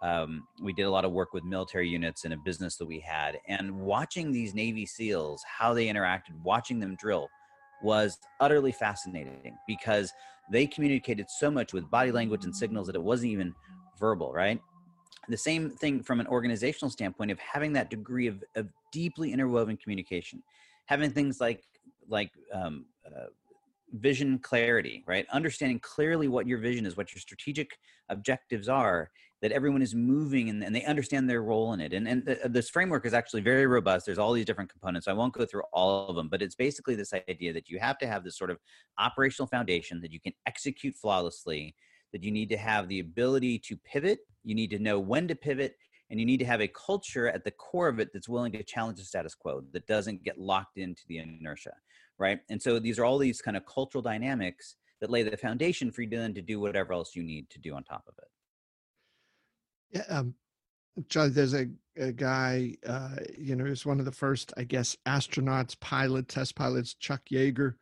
um, 0.02 0.46
we 0.62 0.72
did 0.72 0.84
a 0.84 0.90
lot 0.90 1.04
of 1.04 1.12
work 1.12 1.32
with 1.34 1.44
military 1.44 1.88
units 1.88 2.24
in 2.24 2.32
a 2.32 2.36
business 2.36 2.76
that 2.76 2.86
we 2.86 3.00
had, 3.00 3.38
and 3.48 3.78
watching 3.80 4.32
these 4.32 4.54
Navy 4.54 4.86
SEALs, 4.86 5.42
how 5.46 5.74
they 5.74 5.86
interacted, 5.86 6.40
watching 6.42 6.78
them 6.78 6.96
drill, 6.96 7.28
was 7.82 8.18
utterly 8.40 8.72
fascinating 8.72 9.56
because 9.66 10.12
they 10.50 10.66
communicated 10.66 11.26
so 11.28 11.50
much 11.50 11.72
with 11.72 11.90
body 11.90 12.12
language 12.12 12.44
and 12.44 12.54
signals 12.54 12.86
that 12.86 12.96
it 12.96 13.02
wasn't 13.02 13.30
even 13.32 13.54
verbal, 13.98 14.32
right? 14.32 14.60
The 15.28 15.36
same 15.36 15.70
thing 15.70 16.02
from 16.02 16.20
an 16.20 16.26
organizational 16.28 16.90
standpoint 16.90 17.30
of 17.30 17.38
having 17.38 17.72
that 17.72 17.90
degree 17.90 18.28
of, 18.28 18.44
of 18.54 18.68
deeply 18.92 19.32
interwoven 19.32 19.76
communication, 19.76 20.42
having 20.86 21.10
things 21.10 21.40
like 21.40 21.62
like 22.08 22.30
um, 22.52 22.86
uh, 23.04 23.26
vision 23.92 24.38
clarity, 24.38 25.04
right? 25.06 25.26
Understanding 25.32 25.80
clearly 25.80 26.28
what 26.28 26.46
your 26.46 26.58
vision 26.58 26.86
is, 26.86 26.96
what 26.96 27.14
your 27.14 27.20
strategic 27.20 27.78
objectives 28.08 28.68
are, 28.68 29.10
that 29.42 29.52
everyone 29.52 29.82
is 29.82 29.94
moving 29.94 30.48
and, 30.48 30.64
and 30.64 30.74
they 30.74 30.84
understand 30.84 31.28
their 31.28 31.42
role 31.42 31.72
in 31.72 31.80
it. 31.80 31.92
And, 31.92 32.08
and 32.08 32.24
th- 32.24 32.38
this 32.46 32.70
framework 32.70 33.04
is 33.04 33.14
actually 33.14 33.42
very 33.42 33.66
robust. 33.66 34.06
There's 34.06 34.18
all 34.18 34.32
these 34.32 34.46
different 34.46 34.70
components. 34.70 35.08
I 35.08 35.12
won't 35.12 35.34
go 35.34 35.44
through 35.44 35.62
all 35.72 36.08
of 36.08 36.16
them, 36.16 36.28
but 36.28 36.42
it's 36.42 36.54
basically 36.54 36.94
this 36.94 37.12
idea 37.12 37.52
that 37.52 37.68
you 37.68 37.78
have 37.78 37.98
to 37.98 38.06
have 38.06 38.24
this 38.24 38.38
sort 38.38 38.50
of 38.50 38.58
operational 38.98 39.46
foundation 39.46 40.00
that 40.00 40.12
you 40.12 40.20
can 40.20 40.32
execute 40.46 40.94
flawlessly, 40.94 41.74
that 42.12 42.24
you 42.24 42.30
need 42.30 42.48
to 42.48 42.56
have 42.56 42.88
the 42.88 43.00
ability 43.00 43.58
to 43.58 43.76
pivot, 43.76 44.20
you 44.42 44.54
need 44.54 44.70
to 44.70 44.78
know 44.78 44.98
when 44.98 45.28
to 45.28 45.34
pivot, 45.34 45.76
and 46.08 46.18
you 46.18 46.26
need 46.26 46.38
to 46.38 46.46
have 46.46 46.60
a 46.62 46.68
culture 46.68 47.28
at 47.28 47.44
the 47.44 47.50
core 47.50 47.88
of 47.88 47.98
it 47.98 48.10
that's 48.12 48.28
willing 48.28 48.52
to 48.52 48.62
challenge 48.62 48.98
the 48.98 49.04
status 49.04 49.34
quo 49.34 49.62
that 49.72 49.86
doesn't 49.86 50.22
get 50.22 50.40
locked 50.40 50.78
into 50.78 51.02
the 51.08 51.18
inertia 51.18 51.72
right? 52.18 52.40
And 52.48 52.60
so 52.60 52.78
these 52.78 52.98
are 52.98 53.04
all 53.04 53.18
these 53.18 53.40
kind 53.40 53.56
of 53.56 53.66
cultural 53.66 54.02
dynamics 54.02 54.76
that 55.00 55.10
lay 55.10 55.22
the 55.22 55.36
foundation 55.36 55.92
for 55.92 56.02
you 56.02 56.08
then 56.08 56.34
to 56.34 56.42
do 56.42 56.58
whatever 56.58 56.92
else 56.92 57.14
you 57.14 57.22
need 57.22 57.50
to 57.50 57.58
do 57.58 57.74
on 57.74 57.84
top 57.84 58.04
of 58.08 58.14
it. 58.18 58.28
Yeah, 59.98 60.18
um, 60.18 60.34
Charlie, 61.08 61.30
there's 61.30 61.54
a, 61.54 61.66
a 61.96 62.12
guy, 62.12 62.76
uh, 62.86 63.16
you 63.38 63.54
know, 63.54 63.66
he's 63.66 63.84
one 63.84 63.98
of 63.98 64.06
the 64.06 64.12
first, 64.12 64.52
I 64.56 64.64
guess, 64.64 64.96
astronauts, 65.06 65.78
pilot, 65.80 66.28
test 66.28 66.56
pilots, 66.56 66.94
Chuck 66.94 67.20
Yeager. 67.30 67.74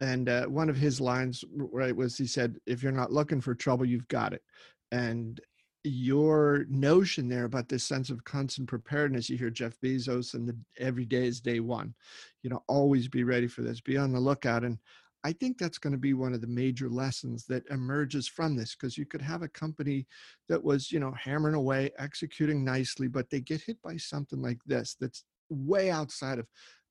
And 0.00 0.28
uh, 0.28 0.46
one 0.46 0.68
of 0.68 0.76
his 0.76 1.00
lines, 1.00 1.44
right, 1.52 1.94
was 1.94 2.16
he 2.16 2.26
said, 2.26 2.56
if 2.66 2.82
you're 2.82 2.92
not 2.92 3.12
looking 3.12 3.40
for 3.40 3.54
trouble, 3.54 3.84
you've 3.84 4.08
got 4.08 4.32
it. 4.32 4.42
And 4.90 5.40
your 5.84 6.64
notion 6.68 7.28
there 7.28 7.44
about 7.44 7.68
this 7.68 7.82
sense 7.82 8.08
of 8.08 8.22
constant 8.24 8.68
preparedness 8.68 9.28
you 9.28 9.36
hear 9.36 9.50
jeff 9.50 9.74
bezos 9.80 10.34
and 10.34 10.48
the 10.48 10.56
every 10.78 11.04
day 11.04 11.26
is 11.26 11.40
day 11.40 11.60
one. 11.60 11.94
You 12.42 12.50
know 12.50 12.62
always 12.68 13.08
be 13.08 13.24
ready 13.24 13.46
for 13.46 13.62
this. 13.62 13.80
Be 13.80 13.96
on 13.96 14.12
the 14.12 14.20
lookout. 14.20 14.64
And 14.64 14.78
i 15.24 15.32
think 15.32 15.58
that's 15.58 15.78
going 15.78 15.92
to 15.92 15.98
be 15.98 16.14
one 16.14 16.34
of 16.34 16.40
the 16.40 16.46
major 16.46 16.88
lessons 16.88 17.46
that 17.46 17.66
emerges 17.70 18.26
from 18.28 18.56
this 18.56 18.74
because 18.74 18.98
you 18.98 19.06
could 19.06 19.22
have 19.22 19.42
a 19.42 19.48
company 19.48 20.06
that 20.48 20.62
was 20.62 20.90
you 20.90 21.00
know 21.00 21.12
hammering 21.12 21.54
away 21.54 21.90
executing 21.98 22.64
nicely 22.64 23.08
but 23.08 23.30
they 23.30 23.40
get 23.40 23.62
hit 23.62 23.80
by 23.82 23.96
something 23.96 24.42
like 24.42 24.58
this 24.66 24.96
that's 25.00 25.24
way 25.48 25.90
outside 25.90 26.38
of 26.38 26.46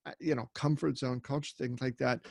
uh, 0.05 0.11
you 0.19 0.35
know 0.35 0.49
comfort 0.55 0.97
zone 0.97 1.19
culture 1.19 1.53
things 1.57 1.81
like 1.81 1.97
that 1.97 2.21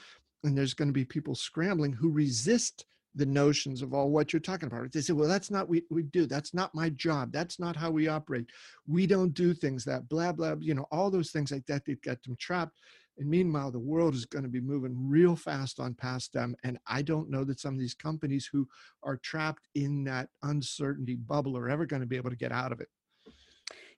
and 0.45 0.57
there's 0.57 0.75
going 0.75 0.89
to 0.89 0.93
be 0.93 1.05
people 1.05 1.35
scrambling 1.35 1.93
who 1.93 2.11
resist 2.11 2.87
the 3.15 3.27
notions 3.27 3.83
of 3.83 3.93
all 3.93 4.11
what 4.11 4.33
you're 4.33 4.41
talking 4.41 4.69
about. 4.69 4.93
They 4.93 5.01
say, 5.01 5.13
well, 5.13 5.29
that's 5.29 5.51
not 5.51 5.69
what 5.69 5.83
we 5.91 6.03
do. 6.05 6.27
That's 6.27 6.55
not 6.55 6.75
my 6.75 6.91
job. 6.91 7.33
That's 7.33 7.59
not 7.59 7.77
how 7.77 7.91
we 7.91 8.09
operate. 8.09 8.47
We 8.87 9.07
don't 9.07 9.35
do 9.35 9.53
things 9.53 9.85
that 9.85 10.09
blah, 10.09 10.33
blah, 10.33 10.55
you 10.61 10.75
know, 10.75 10.87
all 10.93 11.11
those 11.11 11.31
things 11.31 11.51
like 11.51 11.67
that 11.67 11.85
that 11.87 12.03
get 12.03 12.23
them 12.23 12.37
trapped. 12.39 12.79
And 13.19 13.29
meanwhile, 13.29 13.71
the 13.71 13.79
world 13.79 14.15
is 14.15 14.25
going 14.25 14.45
to 14.45 14.49
be 14.49 14.61
moving 14.61 14.95
real 14.97 15.37
fast 15.37 15.81
on 15.81 15.95
past 15.95 16.33
them. 16.33 16.55
And 16.65 16.79
I 16.87 17.03
don't 17.03 17.31
know 17.31 17.45
that 17.45 17.61
some 17.61 17.75
of 17.75 17.81
these 17.81 17.95
companies 17.95 18.49
who 18.51 18.67
are 19.03 19.17
trapped 19.17 19.69
in 19.75 20.05
that 20.05 20.29
uncertainty 20.43 21.17
bubble 21.17 21.59
are 21.59 21.69
ever 21.69 21.85
going 21.85 22.01
to 22.01 22.07
be 22.07 22.17
able 22.17 22.31
to 22.31 22.37
get 22.37 22.53
out 22.53 22.73
of 22.73 22.81
it. 22.81 22.89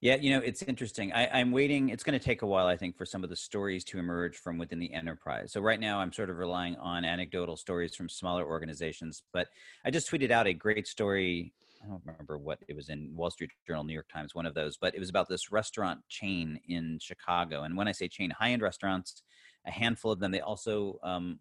Yeah, 0.02 0.16
you 0.16 0.30
know, 0.30 0.40
it's 0.40 0.62
interesting. 0.62 1.12
I, 1.12 1.40
am 1.40 1.52
waiting. 1.52 1.88
It's 1.88 2.02
going 2.02 2.18
to 2.18 2.24
take 2.24 2.42
a 2.42 2.46
while, 2.46 2.66
I 2.66 2.76
think, 2.76 2.96
for 2.96 3.06
some 3.06 3.22
of 3.22 3.30
the 3.30 3.36
stories 3.36 3.84
to 3.84 4.00
emerge 4.00 4.36
from 4.36 4.58
within 4.58 4.80
the 4.80 4.92
enterprise. 4.92 5.52
So 5.52 5.60
right 5.60 5.78
now, 5.78 6.00
I'm 6.00 6.12
sort 6.12 6.28
of 6.28 6.38
relying 6.38 6.74
on 6.76 7.04
anecdotal 7.04 7.56
stories 7.56 7.94
from 7.94 8.08
smaller 8.08 8.44
organizations. 8.44 9.22
But 9.32 9.46
I 9.84 9.92
just 9.92 10.10
tweeted 10.10 10.32
out 10.32 10.48
a 10.48 10.52
great 10.52 10.88
story. 10.88 11.52
I 11.84 11.86
don't 11.86 12.02
remember 12.04 12.36
what 12.36 12.58
it 12.66 12.74
was 12.74 12.88
in 12.88 13.12
Wall 13.14 13.30
Street 13.30 13.52
Journal, 13.64 13.84
New 13.84 13.92
York 13.92 14.08
Times, 14.12 14.34
one 14.34 14.44
of 14.44 14.54
those. 14.54 14.76
But 14.76 14.92
it 14.96 14.98
was 14.98 15.08
about 15.08 15.28
this 15.28 15.52
restaurant 15.52 16.00
chain 16.08 16.58
in 16.68 16.98
Chicago. 17.00 17.62
And 17.62 17.76
when 17.76 17.86
I 17.86 17.92
say 17.92 18.08
chain, 18.08 18.30
high-end 18.30 18.60
restaurants, 18.60 19.22
a 19.66 19.70
handful 19.70 20.10
of 20.10 20.18
them. 20.18 20.32
They 20.32 20.40
also 20.40 20.98
um, 21.04 21.38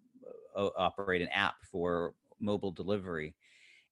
operate 0.56 1.24
an 1.24 1.30
app 1.30 1.56
for 1.72 2.14
mobile 2.40 2.72
delivery 2.72 3.34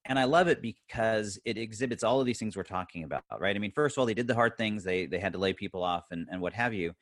and 0.06 0.18
I 0.20 0.24
love 0.26 0.48
it 0.48 0.62
because 0.62 1.40
it 1.46 1.58
exhibits 1.58 2.04
all 2.04 2.20
of 2.20 2.26
these 2.26 2.40
things 2.40 2.56
we're 2.58 2.64
talking 2.64 3.04
about, 3.04 3.24
right? 3.40 3.56
I 3.56 3.60
mean, 3.60 3.72
first 3.72 3.96
of 3.96 4.00
all, 4.02 4.06
they 4.06 4.14
did 4.14 4.28
the 4.28 4.36
hard 4.36 4.58
things; 4.58 4.84
they 4.84 5.06
they 5.06 5.20
had 5.20 5.34
to 5.34 5.40
lay 5.40 5.54
people 5.54 5.84
off 5.84 6.06
and 6.12 6.28
and 6.32 6.42
what 6.42 6.54
have 6.54 6.74
you. 6.74 6.94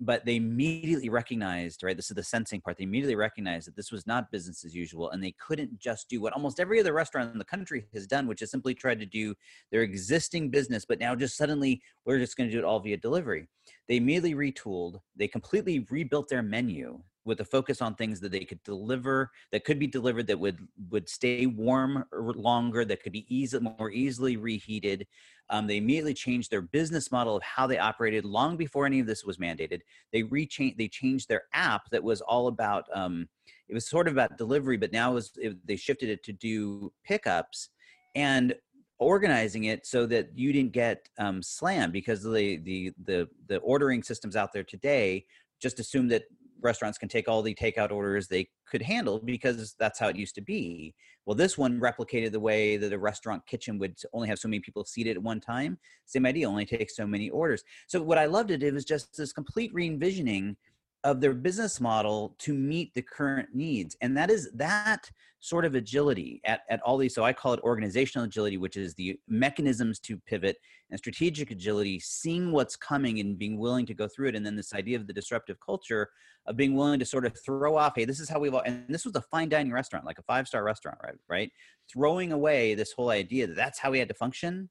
but 0.00 0.24
they 0.24 0.36
immediately 0.36 1.08
recognized 1.08 1.82
right 1.82 1.96
this 1.96 2.10
is 2.10 2.14
the 2.14 2.22
sensing 2.22 2.60
part 2.60 2.76
they 2.76 2.84
immediately 2.84 3.16
recognized 3.16 3.66
that 3.66 3.74
this 3.76 3.90
was 3.90 4.06
not 4.06 4.30
business 4.30 4.64
as 4.64 4.74
usual 4.74 5.10
and 5.10 5.22
they 5.22 5.34
couldn't 5.44 5.76
just 5.78 6.08
do 6.08 6.20
what 6.20 6.32
almost 6.34 6.60
every 6.60 6.78
other 6.78 6.92
restaurant 6.92 7.32
in 7.32 7.38
the 7.38 7.44
country 7.44 7.84
has 7.92 8.06
done 8.06 8.28
which 8.28 8.40
is 8.40 8.50
simply 8.50 8.74
try 8.74 8.94
to 8.94 9.06
do 9.06 9.34
their 9.72 9.82
existing 9.82 10.50
business 10.50 10.84
but 10.84 11.00
now 11.00 11.14
just 11.16 11.36
suddenly 11.36 11.82
we're 12.04 12.18
just 12.18 12.36
going 12.36 12.48
to 12.48 12.52
do 12.52 12.60
it 12.60 12.64
all 12.64 12.78
via 12.78 12.96
delivery 12.96 13.48
they 13.88 13.96
immediately 13.96 14.34
retooled 14.34 15.00
they 15.16 15.26
completely 15.26 15.84
rebuilt 15.90 16.28
their 16.28 16.42
menu 16.44 17.00
with 17.28 17.40
a 17.40 17.44
focus 17.44 17.80
on 17.80 17.94
things 17.94 18.18
that 18.20 18.32
they 18.32 18.44
could 18.44 18.62
deliver 18.64 19.30
that 19.52 19.64
could 19.64 19.78
be 19.78 19.86
delivered 19.86 20.26
that 20.26 20.38
would 20.38 20.58
would 20.90 21.08
stay 21.08 21.46
warm 21.46 22.04
longer 22.12 22.84
that 22.84 23.02
could 23.02 23.12
be 23.12 23.26
easy 23.28 23.58
more 23.60 23.90
easily 23.90 24.36
reheated. 24.36 25.06
Um, 25.50 25.66
they 25.66 25.76
immediately 25.76 26.14
changed 26.14 26.50
their 26.50 26.62
business 26.62 27.12
model 27.12 27.36
of 27.36 27.42
how 27.42 27.66
they 27.66 27.78
operated 27.78 28.24
long 28.24 28.56
before 28.56 28.86
any 28.86 29.00
of 29.00 29.06
this 29.06 29.24
was 29.24 29.36
mandated. 29.36 29.80
They 30.12 30.24
rechanged 30.24 30.78
they 30.78 30.88
changed 30.88 31.28
their 31.28 31.44
app 31.52 31.90
that 31.90 32.02
was 32.02 32.20
all 32.22 32.48
about 32.48 32.84
um, 32.94 33.28
it 33.68 33.74
was 33.74 33.86
sort 33.86 34.08
of 34.08 34.14
about 34.14 34.38
delivery 34.38 34.78
but 34.78 34.92
now 34.92 35.12
was 35.12 35.30
it, 35.36 35.56
they 35.66 35.76
shifted 35.76 36.08
it 36.08 36.24
to 36.24 36.32
do 36.32 36.92
pickups 37.04 37.68
and 38.14 38.54
organizing 38.98 39.64
it 39.64 39.86
so 39.86 40.06
that 40.06 40.30
you 40.34 40.52
didn't 40.52 40.72
get 40.72 41.08
um, 41.18 41.42
slammed 41.42 41.92
because 41.92 42.22
the 42.22 42.56
the 42.58 42.92
the 43.04 43.28
the 43.46 43.58
ordering 43.58 44.02
systems 44.02 44.34
out 44.34 44.52
there 44.52 44.64
today 44.64 45.24
just 45.60 45.80
assume 45.80 46.08
that 46.08 46.24
restaurants 46.60 46.98
can 46.98 47.08
take 47.08 47.28
all 47.28 47.42
the 47.42 47.54
takeout 47.54 47.90
orders 47.90 48.28
they 48.28 48.48
could 48.68 48.82
handle 48.82 49.18
because 49.18 49.74
that's 49.78 49.98
how 49.98 50.08
it 50.08 50.16
used 50.16 50.34
to 50.34 50.40
be. 50.40 50.94
Well, 51.26 51.34
this 51.34 51.58
one 51.58 51.80
replicated 51.80 52.32
the 52.32 52.40
way 52.40 52.76
that 52.76 52.92
a 52.92 52.98
restaurant 52.98 53.46
kitchen 53.46 53.78
would 53.78 53.96
only 54.12 54.28
have 54.28 54.38
so 54.38 54.48
many 54.48 54.60
people 54.60 54.84
seated 54.84 55.16
at 55.16 55.22
one 55.22 55.40
time. 55.40 55.78
Same 56.06 56.26
idea, 56.26 56.48
only 56.48 56.66
takes 56.66 56.96
so 56.96 57.06
many 57.06 57.30
orders. 57.30 57.62
So 57.86 58.02
what 58.02 58.18
I 58.18 58.26
loved 58.26 58.50
it, 58.50 58.62
it 58.62 58.74
was 58.74 58.84
just 58.84 59.16
this 59.16 59.32
complete 59.32 59.72
re-envisioning 59.74 60.56
of 61.04 61.20
their 61.20 61.34
business 61.34 61.80
model 61.80 62.34
to 62.38 62.52
meet 62.52 62.92
the 62.94 63.02
current 63.02 63.48
needs. 63.54 63.96
And 64.00 64.16
that 64.16 64.30
is 64.30 64.50
that 64.54 65.10
sort 65.40 65.64
of 65.64 65.76
agility 65.76 66.40
at, 66.44 66.62
at 66.68 66.80
all 66.82 66.96
these. 66.96 67.14
So 67.14 67.22
I 67.22 67.32
call 67.32 67.52
it 67.52 67.60
organizational 67.60 68.26
agility, 68.26 68.56
which 68.56 68.76
is 68.76 68.94
the 68.94 69.18
mechanisms 69.28 70.00
to 70.00 70.16
pivot 70.16 70.56
and 70.90 70.98
strategic 70.98 71.52
agility, 71.52 72.00
seeing 72.00 72.50
what's 72.50 72.74
coming 72.74 73.20
and 73.20 73.38
being 73.38 73.56
willing 73.56 73.86
to 73.86 73.94
go 73.94 74.08
through 74.08 74.30
it. 74.30 74.34
And 74.34 74.44
then 74.44 74.56
this 74.56 74.74
idea 74.74 74.96
of 74.96 75.06
the 75.06 75.12
disruptive 75.12 75.58
culture 75.64 76.10
of 76.46 76.56
being 76.56 76.74
willing 76.74 76.98
to 76.98 77.04
sort 77.04 77.24
of 77.24 77.38
throw 77.44 77.76
off, 77.76 77.92
hey, 77.94 78.04
this 78.04 78.18
is 78.18 78.28
how 78.28 78.40
we've, 78.40 78.54
all, 78.54 78.62
and 78.62 78.84
this 78.88 79.04
was 79.04 79.14
a 79.14 79.22
fine 79.22 79.48
dining 79.48 79.72
restaurant, 79.72 80.04
like 80.04 80.18
a 80.18 80.22
five-star 80.22 80.64
restaurant, 80.64 80.98
right? 81.04 81.14
Right. 81.28 81.52
Throwing 81.92 82.32
away 82.32 82.74
this 82.74 82.92
whole 82.92 83.10
idea 83.10 83.46
that 83.46 83.54
that's 83.56 83.78
how 83.78 83.92
we 83.92 84.00
had 84.00 84.08
to 84.08 84.14
function 84.14 84.68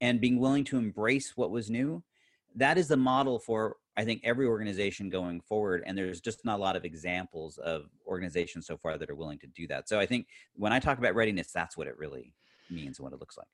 and 0.00 0.20
being 0.20 0.38
willing 0.38 0.64
to 0.64 0.78
embrace 0.78 1.32
what 1.36 1.50
was 1.50 1.68
new. 1.68 2.02
That 2.54 2.78
is 2.78 2.88
the 2.88 2.96
model 2.96 3.38
for 3.38 3.76
I 3.96 4.04
think 4.04 4.20
every 4.24 4.46
organization 4.46 5.08
going 5.08 5.40
forward, 5.40 5.82
and 5.86 5.96
there's 5.96 6.20
just 6.20 6.44
not 6.44 6.58
a 6.58 6.62
lot 6.62 6.76
of 6.76 6.84
examples 6.84 7.58
of 7.58 7.86
organizations 8.06 8.66
so 8.66 8.76
far 8.76 8.98
that 8.98 9.10
are 9.10 9.14
willing 9.14 9.38
to 9.38 9.46
do 9.46 9.66
that. 9.68 9.88
So 9.88 9.98
I 9.98 10.06
think 10.06 10.26
when 10.54 10.72
I 10.72 10.78
talk 10.78 10.98
about 10.98 11.14
readiness, 11.14 11.50
that's 11.52 11.76
what 11.76 11.86
it 11.86 11.96
really 11.96 12.34
means 12.70 12.98
and 12.98 13.04
what 13.04 13.12
it 13.12 13.20
looks 13.20 13.38
like. 13.38 13.46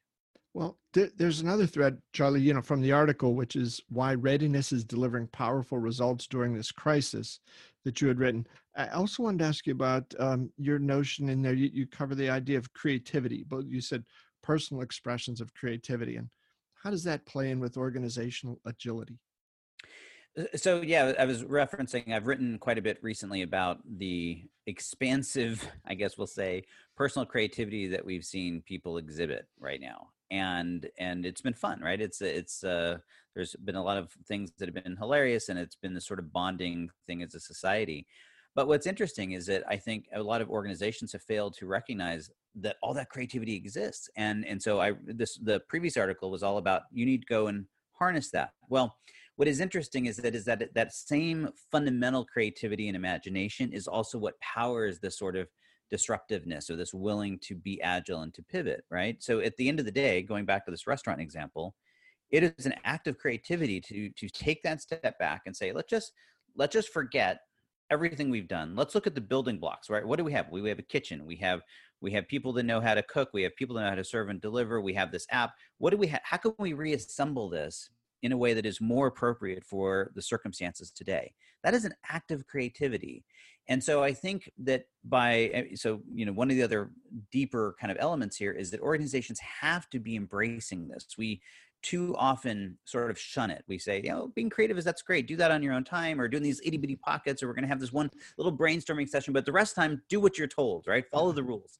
Well, 0.55 0.79
th- 0.93 1.13
there's 1.17 1.41
another 1.41 1.67
thread, 1.67 1.99
Charlie, 2.13 2.43
you 2.43 2.53
know, 2.53 2.61
from 2.61 2.83
the 2.83 2.93
article, 2.93 3.35
which 3.35 3.57
is 3.57 3.81
why 3.89 4.15
readiness 4.15 4.71
is 4.73 4.85
delivering 4.85 5.29
powerful 5.29 5.79
results 5.79 6.27
during 6.27 6.55
this 6.55 6.71
crisis 6.71 7.41
that 7.85 8.01
you 8.01 8.09
had 8.09 8.19
written. 8.19 8.47
I 8.77 8.89
also 8.89 9.23
wanted 9.23 9.39
to 9.39 9.45
ask 9.47 9.67
you 9.67 9.73
about 9.73 10.13
um, 10.19 10.51
your 10.59 10.79
notion 10.79 11.31
in 11.31 11.41
there. 11.41 11.55
You, 11.55 11.71
you 11.73 11.87
cover 11.87 12.15
the 12.15 12.29
idea 12.29 12.59
of 12.59 12.73
creativity, 12.75 13.45
but 13.49 13.65
you 13.65 13.81
said 13.81 14.05
personal 14.43 14.83
expressions 14.83 15.41
of 15.41 15.55
creativity. 15.55 16.17
And 16.17 16.29
how 16.83 16.91
does 16.91 17.05
that 17.05 17.25
play 17.25 17.51
in 17.51 17.59
with 17.59 17.79
organizational 17.79 18.61
agility? 18.67 19.19
Uh, 20.39 20.45
so 20.57 20.81
yeah 20.81 21.13
i 21.19 21.25
was 21.25 21.43
referencing 21.45 22.13
i've 22.13 22.27
written 22.27 22.59
quite 22.59 22.79
a 22.79 22.83
bit 22.83 22.99
recently 23.03 23.43
about 23.43 23.79
the 23.99 24.43
expansive 24.67 25.67
i 25.87 25.95
guess 25.95 26.17
we'll 26.17 26.27
say 26.27 26.65
personal 26.97 27.27
creativity 27.27 27.89
that 27.89 28.05
we've 28.05 28.25
seen 28.25 28.63
people 28.67 28.99
exhibit 28.99 29.47
right 29.59 29.81
now. 29.81 30.09
And 30.31 30.89
and 30.99 31.27
it's 31.27 31.41
been 31.41 31.55
fun 31.55 31.81
right? 31.81 32.01
It's 32.01 32.21
it's 32.21 32.65
uh 32.65 32.99
there's 33.35 33.57
been 33.65 33.77
a 33.77 33.83
lot 33.83 33.99
of 33.99 34.13
things 34.29 34.53
that 34.59 34.69
have 34.69 34.85
been 34.85 34.97
hilarious 34.97 35.49
and 35.49 35.59
it's 35.59 35.77
been 35.77 35.95
this 35.95 36.07
sort 36.07 36.19
of 36.19 36.33
bonding 36.33 36.91
thing 37.07 37.23
as 37.23 37.35
a 37.35 37.41
society. 37.41 38.07
But 38.55 38.69
what's 38.69 38.87
interesting 38.87 39.33
is 39.33 39.47
that 39.47 39.63
i 39.69 39.77
think 39.77 40.07
a 40.15 40.23
lot 40.23 40.41
of 40.43 40.51
organizations 40.51 41.13
have 41.13 41.23
failed 41.23 41.55
to 41.59 41.67
recognize 41.67 42.31
that 42.57 42.77
all 42.83 42.95
that 42.95 43.11
creativity 43.11 43.55
exists. 43.55 44.09
And 44.17 44.47
and 44.47 44.63
so 44.63 44.81
i 44.81 44.93
this 45.05 45.39
the 45.43 45.61
previous 45.69 45.97
article 45.97 46.31
was 46.31 46.43
all 46.43 46.59
about 46.59 46.83
you 46.93 47.05
need 47.05 47.23
to 47.23 47.27
go 47.27 47.49
and 47.49 47.67
harness 47.95 48.31
that. 48.31 48.51
Well 48.69 48.97
what 49.43 49.49
is 49.49 49.59
interesting 49.59 50.07
is 50.07 50.19
that 50.19 50.37
is 50.37 50.45
that 50.45 50.73
that 50.73 50.95
same 50.95 51.49
fundamental 51.73 52.25
creativity 52.25 52.87
and 52.87 52.95
imagination 52.95 53.73
is 53.73 53.89
also 53.89 54.17
what 54.17 54.39
powers 54.39 55.01
this 55.01 55.19
sort 55.19 55.35
of 55.35 55.49
disruptiveness 55.91 56.71
or 56.71 56.77
this 56.77 56.95
willing 56.95 57.41
to 57.41 57.57
be 57.57 57.83
agile 57.83 58.23
and 58.23 58.33
to 58.33 58.43
pivot 58.45 58.85
right? 58.89 59.21
So 59.21 59.41
at 59.41 59.57
the 59.57 59.69
end 59.69 59.81
of 59.81 59.85
the 59.85 59.91
day 59.91 60.23
going 60.23 60.45
back 60.45 60.65
to 60.65 60.71
this 60.71 60.87
restaurant 60.87 61.21
example 61.21 61.75
it 62.31 62.45
is 62.45 62.67
an 62.67 62.75
act 62.85 63.09
of 63.09 63.19
creativity 63.19 63.81
to 63.81 64.11
to 64.11 64.29
take 64.29 64.63
that 64.63 64.81
step 64.81 65.19
back 65.19 65.43
and 65.47 65.57
say 65.57 65.73
let's 65.73 65.91
just 65.91 66.13
let's 66.55 66.73
just 66.73 66.93
forget 66.93 67.41
everything 67.91 68.31
we've 68.31 68.47
done. 68.47 68.77
Let's 68.77 68.95
look 68.95 69.09
at 69.09 69.17
the 69.17 69.21
building 69.21 69.59
blocks 69.59 69.91
right? 69.91 70.07
What 70.07 70.19
do 70.19 70.25
we 70.25 70.31
have? 70.35 70.53
We 70.53 70.69
have 70.69 70.79
a 70.79 70.83
kitchen. 70.83 71.27
We 71.27 71.35
have 71.39 71.63
we 72.01 72.13
have 72.13 72.29
people 72.29 72.53
that 72.53 72.63
know 72.63 72.81
how 72.81 72.95
to 72.95 73.03
cook. 73.03 73.31
We 73.35 73.43
have 73.43 73.57
people 73.57 73.75
that 73.75 73.83
know 73.83 73.89
how 73.89 73.97
to 73.97 74.05
serve 74.05 74.29
and 74.29 74.41
deliver. 74.41 74.81
We 74.81 74.95
have 74.95 75.11
this 75.11 75.27
app. 75.31 75.51
What 75.79 75.91
do 75.91 75.97
we 75.97 76.07
have 76.07 76.21
how 76.23 76.37
can 76.37 76.55
we 76.61 76.75
reassemble 76.75 77.49
this 77.49 77.91
in 78.23 78.33
a 78.33 78.37
way 78.37 78.55
that 78.55 78.67
is 78.67 78.81
more 78.81 79.09
appropriate 79.09 79.65
for 79.65 80.13
the 80.15 80.23
circumstances 80.23 80.91
today. 80.91 81.35
That 81.65 81.75
is 81.75 81.85
an 81.85 81.95
act 82.09 82.31
of 82.31 82.47
creativity. 82.47 83.25
And 83.69 83.83
so 83.83 84.03
I 84.03 84.13
think 84.13 84.51
that 84.59 84.87
by, 85.05 85.51
eh, 85.53 85.65
so, 85.75 86.01
you 86.13 86.27
know, 86.27 86.33
one 86.33 86.51
of 86.51 86.57
the 86.57 86.63
other 86.63 86.91
deeper 87.31 87.77
kind 87.81 87.93
of 87.93 87.99
elements 88.01 88.37
here 88.37 88.53
is 88.53 88.71
that 88.71 88.81
organizations 88.81 89.39
have 89.41 89.89
to 89.91 90.01
be 90.01 90.17
embracing 90.17 90.89
this. 90.89 91.07
We 91.17 91.41
too 91.83 92.15
often 92.17 92.79
sort 92.85 93.11
of 93.11 93.19
shun 93.19 93.51
it. 93.51 93.65
We 93.67 93.79
say, 93.79 94.01
you 94.03 94.11
know, 94.11 94.33
being 94.35 94.51
creative 94.51 94.79
is 94.79 94.85
that's 94.85 95.03
great. 95.03 95.27
Do 95.27 95.37
that 95.37 95.51
on 95.51 95.63
your 95.63 95.75
own 95.75 95.85
time 95.85 96.21
or 96.21 96.29
doing 96.29 96.43
these 96.43 96.61
itty 96.65 96.77
bitty 96.77 96.97
pockets, 96.97 97.43
or 97.43 97.49
we're 97.49 97.55
going 97.55 97.65
to 97.65 97.69
have 97.69 97.81
this 97.81 97.93
one 97.93 98.11
little 98.39 98.57
brainstorming 98.57 99.09
session, 99.09 99.33
but 99.33 99.45
the 99.45 99.53
rest 99.53 99.73
of 99.73 99.77
the 99.77 99.89
time, 99.89 100.03
do 100.09 100.21
what 100.21 100.39
you're 100.39 100.47
told, 100.47 100.87
right? 100.87 101.05
Follow 101.11 101.31
mm-hmm. 101.31 101.37
the 101.37 101.43
rules. 101.43 101.79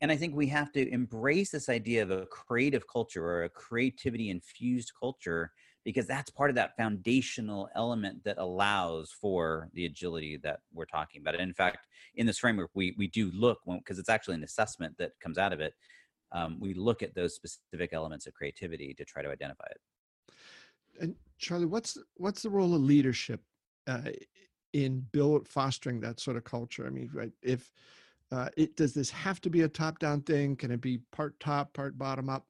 And 0.00 0.12
I 0.12 0.16
think 0.16 0.34
we 0.34 0.46
have 0.48 0.72
to 0.72 0.92
embrace 0.92 1.50
this 1.50 1.68
idea 1.68 2.02
of 2.02 2.10
a 2.10 2.26
creative 2.26 2.86
culture 2.86 3.24
or 3.24 3.44
a 3.44 3.48
creativity 3.48 4.30
infused 4.30 4.92
culture 4.98 5.52
because 5.86 6.04
that's 6.04 6.30
part 6.30 6.50
of 6.50 6.56
that 6.56 6.76
foundational 6.76 7.68
element 7.76 8.24
that 8.24 8.38
allows 8.38 9.14
for 9.20 9.70
the 9.72 9.86
agility 9.86 10.36
that 10.36 10.58
we're 10.74 10.84
talking 10.84 11.20
about. 11.20 11.34
And 11.34 11.44
in 11.44 11.54
fact, 11.54 11.86
in 12.16 12.26
this 12.26 12.38
framework, 12.38 12.70
we 12.74 12.92
we 12.98 13.06
do 13.06 13.30
look 13.32 13.60
because 13.64 14.00
it's 14.00 14.08
actually 14.08 14.34
an 14.34 14.42
assessment 14.42 14.98
that 14.98 15.12
comes 15.20 15.38
out 15.38 15.52
of 15.52 15.60
it. 15.60 15.74
Um, 16.32 16.58
we 16.58 16.74
look 16.74 17.04
at 17.04 17.14
those 17.14 17.36
specific 17.36 17.92
elements 17.92 18.26
of 18.26 18.34
creativity 18.34 18.94
to 18.94 19.04
try 19.04 19.22
to 19.22 19.30
identify 19.30 19.66
it. 19.70 20.34
And 21.00 21.14
Charlie, 21.38 21.66
what's 21.66 21.96
what's 22.16 22.42
the 22.42 22.50
role 22.50 22.74
of 22.74 22.82
leadership 22.82 23.40
uh, 23.86 24.10
in 24.72 25.06
build 25.12 25.46
fostering 25.46 26.00
that 26.00 26.18
sort 26.18 26.36
of 26.36 26.42
culture? 26.42 26.84
I 26.84 26.90
mean, 26.90 27.10
right, 27.14 27.32
if 27.42 27.70
uh, 28.32 28.48
it 28.56 28.74
does 28.74 28.92
this 28.92 29.10
have 29.10 29.40
to 29.42 29.50
be 29.50 29.62
a 29.62 29.68
top 29.68 30.00
down 30.00 30.22
thing? 30.22 30.56
Can 30.56 30.72
it 30.72 30.80
be 30.80 30.98
part 31.12 31.38
top, 31.38 31.72
part 31.74 31.96
bottom 31.96 32.28
up? 32.28 32.44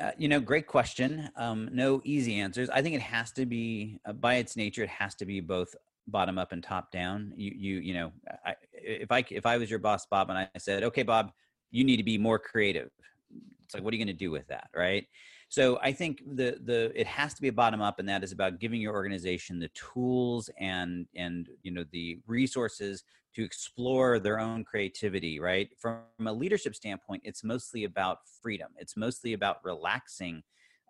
Uh, 0.00 0.12
you 0.16 0.28
know, 0.28 0.38
great 0.38 0.66
question. 0.66 1.28
Um, 1.36 1.68
no 1.72 2.00
easy 2.04 2.38
answers. 2.38 2.70
I 2.70 2.82
think 2.82 2.94
it 2.94 3.00
has 3.00 3.32
to 3.32 3.46
be, 3.46 3.98
uh, 4.06 4.12
by 4.12 4.36
its 4.36 4.56
nature, 4.56 4.84
it 4.84 4.90
has 4.90 5.14
to 5.16 5.26
be 5.26 5.40
both 5.40 5.74
bottom 6.06 6.38
up 6.38 6.52
and 6.52 6.62
top 6.62 6.92
down. 6.92 7.32
You, 7.36 7.52
you, 7.56 7.76
you 7.80 7.94
know, 7.94 8.12
I, 8.46 8.54
if 8.72 9.10
I 9.10 9.24
if 9.28 9.44
I 9.44 9.56
was 9.56 9.68
your 9.68 9.80
boss, 9.80 10.06
Bob, 10.06 10.30
and 10.30 10.38
I 10.38 10.48
said, 10.58 10.84
okay, 10.84 11.02
Bob, 11.02 11.32
you 11.70 11.82
need 11.84 11.96
to 11.96 12.04
be 12.04 12.16
more 12.16 12.38
creative. 12.38 12.90
It's 13.64 13.74
like, 13.74 13.82
what 13.82 13.92
are 13.92 13.96
you 13.96 14.04
going 14.04 14.16
to 14.16 14.18
do 14.18 14.30
with 14.30 14.46
that, 14.48 14.68
right? 14.74 15.04
So 15.48 15.78
I 15.82 15.92
think 15.92 16.22
the 16.36 16.58
the 16.64 16.92
it 16.94 17.06
has 17.06 17.34
to 17.34 17.42
be 17.42 17.48
a 17.48 17.52
bottom 17.52 17.80
up, 17.80 17.98
and 17.98 18.08
that 18.08 18.22
is 18.22 18.32
about 18.32 18.60
giving 18.60 18.80
your 18.80 18.94
organization 18.94 19.58
the 19.58 19.68
tools 19.68 20.48
and 20.60 21.06
and 21.16 21.48
you 21.62 21.72
know 21.72 21.84
the 21.90 22.18
resources 22.26 23.04
to 23.34 23.44
explore 23.44 24.18
their 24.18 24.38
own 24.38 24.64
creativity. 24.64 25.40
Right 25.40 25.68
from 25.78 26.00
a 26.24 26.32
leadership 26.32 26.74
standpoint, 26.74 27.22
it's 27.24 27.44
mostly 27.44 27.84
about 27.84 28.18
freedom. 28.42 28.68
It's 28.78 28.96
mostly 28.96 29.32
about 29.32 29.64
relaxing 29.64 30.42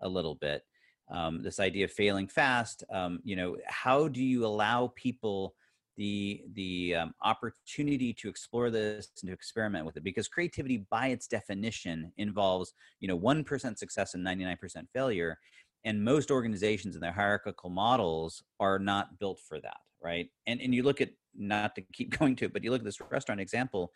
a 0.02 0.08
little 0.08 0.34
bit. 0.34 0.62
Um, 1.10 1.42
this 1.42 1.58
idea 1.58 1.86
of 1.86 1.90
failing 1.90 2.28
fast. 2.28 2.84
Um, 2.92 3.20
you 3.24 3.34
know, 3.34 3.56
how 3.66 4.08
do 4.08 4.22
you 4.22 4.44
allow 4.44 4.92
people 4.94 5.54
the 5.98 6.44
the 6.54 6.94
um, 6.94 7.14
opportunity 7.22 8.14
to 8.14 8.28
explore 8.30 8.70
this 8.70 9.10
and 9.20 9.28
to 9.28 9.34
experiment 9.34 9.84
with 9.84 9.96
it 9.98 10.04
because 10.04 10.28
creativity 10.28 10.86
by 10.90 11.08
its 11.08 11.26
definition 11.26 12.10
involves 12.16 12.72
you 13.00 13.08
know 13.08 13.18
1% 13.18 13.76
success 13.76 14.14
and 14.14 14.24
99% 14.24 14.56
failure 14.94 15.36
and 15.84 16.02
most 16.02 16.30
organizations 16.30 16.94
and 16.94 17.02
their 17.02 17.12
hierarchical 17.12 17.68
models 17.68 18.42
are 18.60 18.78
not 18.78 19.18
built 19.18 19.40
for 19.40 19.60
that 19.60 19.78
right 20.02 20.30
and 20.46 20.60
and 20.60 20.72
you 20.72 20.84
look 20.84 21.00
at 21.00 21.10
not 21.38 21.74
to 21.74 21.82
keep 21.92 22.10
going 22.18 22.36
to 22.36 22.46
it 22.46 22.52
but 22.52 22.62
you 22.64 22.70
look 22.70 22.80
at 22.80 22.84
this 22.84 23.00
restaurant 23.10 23.40
example 23.40 23.92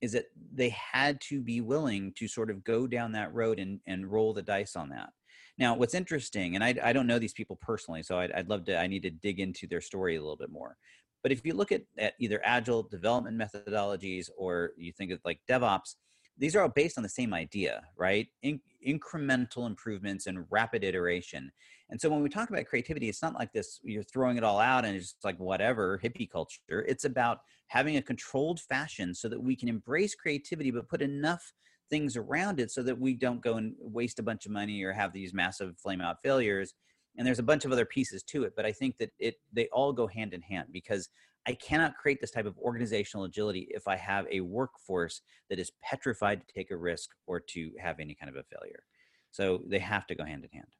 is 0.00 0.12
that 0.12 0.26
they 0.52 0.70
had 0.70 1.20
to 1.20 1.40
be 1.40 1.60
willing 1.60 2.12
to 2.16 2.28
sort 2.28 2.50
of 2.50 2.62
go 2.64 2.86
down 2.86 3.12
that 3.12 3.32
road 3.32 3.58
and 3.58 3.80
and 3.86 4.10
roll 4.10 4.32
the 4.32 4.42
dice 4.42 4.76
on 4.76 4.88
that 4.90 5.10
Now, 5.56 5.74
what's 5.76 5.94
interesting, 5.94 6.56
and 6.56 6.64
I, 6.64 6.74
I 6.82 6.92
don't 6.92 7.06
know 7.06 7.18
these 7.18 7.32
people 7.32 7.56
personally, 7.62 8.02
so 8.02 8.18
I'd, 8.18 8.32
I'd 8.32 8.48
love 8.48 8.64
to, 8.64 8.78
I 8.78 8.88
need 8.88 9.04
to 9.04 9.10
dig 9.10 9.38
into 9.38 9.66
their 9.68 9.80
story 9.80 10.16
a 10.16 10.20
little 10.20 10.36
bit 10.36 10.50
more. 10.50 10.76
But 11.22 11.32
if 11.32 11.44
you 11.46 11.54
look 11.54 11.72
at, 11.72 11.82
at 11.96 12.14
either 12.20 12.40
agile 12.44 12.82
development 12.82 13.40
methodologies 13.40 14.28
or 14.36 14.72
you 14.76 14.92
think 14.92 15.10
of 15.12 15.20
like 15.24 15.40
DevOps, 15.48 15.94
these 16.38 16.56
are 16.56 16.62
all 16.62 16.68
based 16.68 16.96
on 16.96 17.02
the 17.02 17.08
same 17.08 17.32
idea, 17.32 17.82
right? 17.96 18.28
In, 18.42 18.60
incremental 18.86 19.66
improvements 19.66 20.26
and 20.26 20.44
rapid 20.50 20.84
iteration. 20.84 21.50
And 21.90 22.00
so 22.00 22.10
when 22.10 22.22
we 22.22 22.28
talk 22.28 22.50
about 22.50 22.66
creativity, 22.66 23.08
it's 23.08 23.22
not 23.22 23.34
like 23.34 23.52
this, 23.52 23.80
you're 23.82 24.02
throwing 24.02 24.36
it 24.36 24.44
all 24.44 24.58
out 24.58 24.84
and 24.84 24.96
it's 24.96 25.12
just 25.12 25.24
like 25.24 25.38
whatever, 25.38 25.98
hippie 26.02 26.30
culture. 26.30 26.60
It's 26.68 27.04
about 27.04 27.38
having 27.68 27.96
a 27.96 28.02
controlled 28.02 28.60
fashion 28.60 29.14
so 29.14 29.28
that 29.28 29.42
we 29.42 29.56
can 29.56 29.68
embrace 29.68 30.14
creativity, 30.14 30.70
but 30.70 30.88
put 30.88 31.02
enough 31.02 31.52
things 31.90 32.16
around 32.16 32.60
it 32.60 32.70
so 32.70 32.82
that 32.82 32.98
we 32.98 33.14
don't 33.14 33.40
go 33.40 33.54
and 33.54 33.74
waste 33.78 34.18
a 34.18 34.22
bunch 34.22 34.46
of 34.46 34.52
money 34.52 34.82
or 34.82 34.92
have 34.92 35.12
these 35.12 35.34
massive 35.34 35.78
flame 35.78 36.00
out 36.00 36.16
failures. 36.22 36.74
And 37.16 37.26
there's 37.26 37.38
a 37.38 37.44
bunch 37.44 37.64
of 37.64 37.72
other 37.72 37.84
pieces 37.84 38.22
to 38.24 38.44
it, 38.44 38.54
but 38.56 38.66
I 38.66 38.72
think 38.72 38.98
that 38.98 39.10
it 39.18 39.36
they 39.52 39.68
all 39.68 39.92
go 39.92 40.06
hand 40.08 40.34
in 40.34 40.42
hand 40.42 40.68
because 40.72 41.08
I 41.46 41.52
cannot 41.54 41.96
create 41.96 42.20
this 42.20 42.30
type 42.30 42.46
of 42.46 42.58
organizational 42.58 43.24
agility 43.24 43.68
if 43.70 43.86
I 43.86 43.96
have 43.96 44.26
a 44.30 44.40
workforce 44.40 45.20
that 45.50 45.58
is 45.58 45.72
petrified 45.82 46.40
to 46.40 46.54
take 46.54 46.70
a 46.70 46.76
risk 46.76 47.10
or 47.26 47.40
to 47.40 47.70
have 47.78 48.00
any 48.00 48.14
kind 48.14 48.30
of 48.30 48.36
a 48.36 48.56
failure. 48.56 48.82
So 49.30 49.60
they 49.66 49.78
have 49.80 50.06
to 50.06 50.14
go 50.14 50.24
hand 50.24 50.44
in 50.44 50.50
hand. 50.58 50.72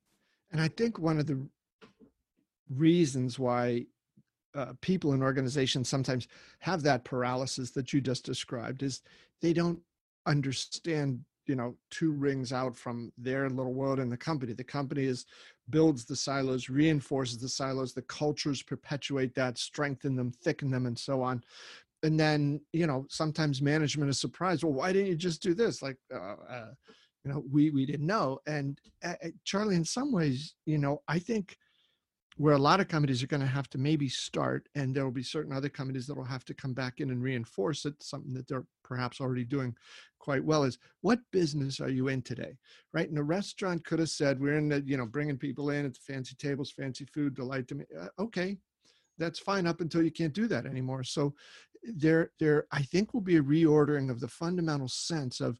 And 0.53 0.61
I 0.61 0.69
think 0.69 0.99
one 0.99 1.19
of 1.19 1.27
the 1.27 1.47
reasons 2.71 3.39
why 3.39 3.87
uh, 4.55 4.73
people 4.81 5.13
in 5.13 5.23
organizations 5.23 5.89
sometimes 5.89 6.29
have 6.61 6.83
that 6.83 7.05
paralysis 7.05 7.73
that 7.73 7.93
you 7.93 8.01
just 8.01 8.25
described 8.25 8.83
is 8.83 9.03
they 9.43 9.53
don't 9.53 9.81
understand 10.27 11.21
you 11.47 11.55
know 11.55 11.77
two 11.91 12.13
rings 12.13 12.53
out 12.53 12.75
from 12.77 13.13
their 13.19 13.51
little 13.51 13.75
world 13.75 13.99
in 13.99 14.09
the 14.09 14.17
company 14.17 14.53
the 14.53 14.65
company 14.65 15.05
is 15.05 15.27
builds 15.71 16.05
the 16.05 16.17
silos 16.17 16.69
reinforces 16.69 17.39
the 17.39 17.49
silos 17.49 17.93
the 17.93 18.03
cultures 18.03 18.63
perpetuate 18.63 19.35
that 19.35 19.59
strengthen 19.59 20.15
them 20.15 20.31
thicken 20.31 20.71
them 20.71 20.87
and 20.87 20.99
so 20.99 21.23
on. 21.23 21.43
And 22.03 22.21
then 22.21 22.61
you 22.73 22.87
know 22.87 23.07
sometimes 23.09 23.63
management 23.63 24.11
is 24.11 24.21
surprised 24.21 24.63
well 24.63 24.73
why 24.73 24.93
didn't 24.93 25.09
you 25.09 25.17
just 25.17 25.43
do 25.43 25.55
this? 25.55 25.83
Like 25.83 25.97
uh, 26.15 26.37
uh, 26.49 26.71
you 27.25 27.33
know 27.33 27.45
we 27.51 27.71
we 27.71 27.87
didn't 27.87 28.07
know. 28.07 28.41
And 28.47 28.79
uh, 29.03 29.15
charlie 29.45 29.77
in 29.77 29.85
some 29.85 30.13
ways 30.13 30.55
you 30.67 30.79
know 30.79 31.03
i 31.09 31.19
think 31.19 31.57
where 32.37 32.55
a 32.55 32.59
lot 32.59 32.81
of 32.81 32.89
companies 32.89 33.23
are 33.23 33.29
going 33.29 33.41
to 33.41 33.47
have 33.47 33.71
to 33.71 33.79
maybe 33.79 34.09
start 34.09 34.69
and 34.75 34.95
there 34.95 35.05
will 35.05 35.13
be 35.13 35.23
certain 35.23 35.53
other 35.53 35.69
companies 35.69 36.07
that 36.07 36.17
will 36.17 36.25
have 36.25 36.45
to 36.45 36.55
come 36.55 36.73
back 36.73 37.01
in 37.01 37.11
and 37.11 37.23
reinforce 37.23 37.85
it 37.85 37.95
something 38.03 38.33
that 38.33 38.49
they're 38.49 38.67
perhaps 38.83 39.21
already 39.21 39.45
doing 39.45 39.75
quite 40.25 40.43
well 40.43 40.65
is 40.65 40.79
what 41.03 41.19
business 41.33 41.81
are 41.81 41.91
you 41.91 42.09
in 42.09 42.23
today? 42.23 42.57
Right? 42.95 43.09
And 43.11 43.19
a 43.19 43.23
restaurant 43.23 43.85
could 43.85 43.99
have 43.99 44.09
said 44.09 44.41
we're 44.41 44.57
in 44.57 44.71
the 44.71 44.83
you 44.87 44.97
know 44.97 45.07
bringing 45.07 45.37
people 45.37 45.69
in 45.71 45.85
at 45.85 45.93
the 45.93 46.01
fancy 46.01 46.35
tables 46.37 46.73
fancy 46.73 47.05
food 47.05 47.35
delight 47.35 47.69
to 47.69 47.75
me 47.75 47.85
uh, 48.01 48.09
okay 48.19 48.57
that's 49.19 49.39
fine 49.39 49.67
up 49.67 49.81
until 49.81 50.03
you 50.03 50.11
can't 50.11 50.33
do 50.33 50.49
that 50.49 50.67
anymore. 50.67 51.05
So 51.05 51.35
there 51.97 52.31
there 52.41 52.65
i 52.73 52.81
think 52.81 53.13
will 53.13 53.21
be 53.21 53.37
a 53.37 53.43
reordering 53.43 54.11
of 54.11 54.19
the 54.19 54.27
fundamental 54.27 54.89
sense 54.89 55.43
of 55.43 55.59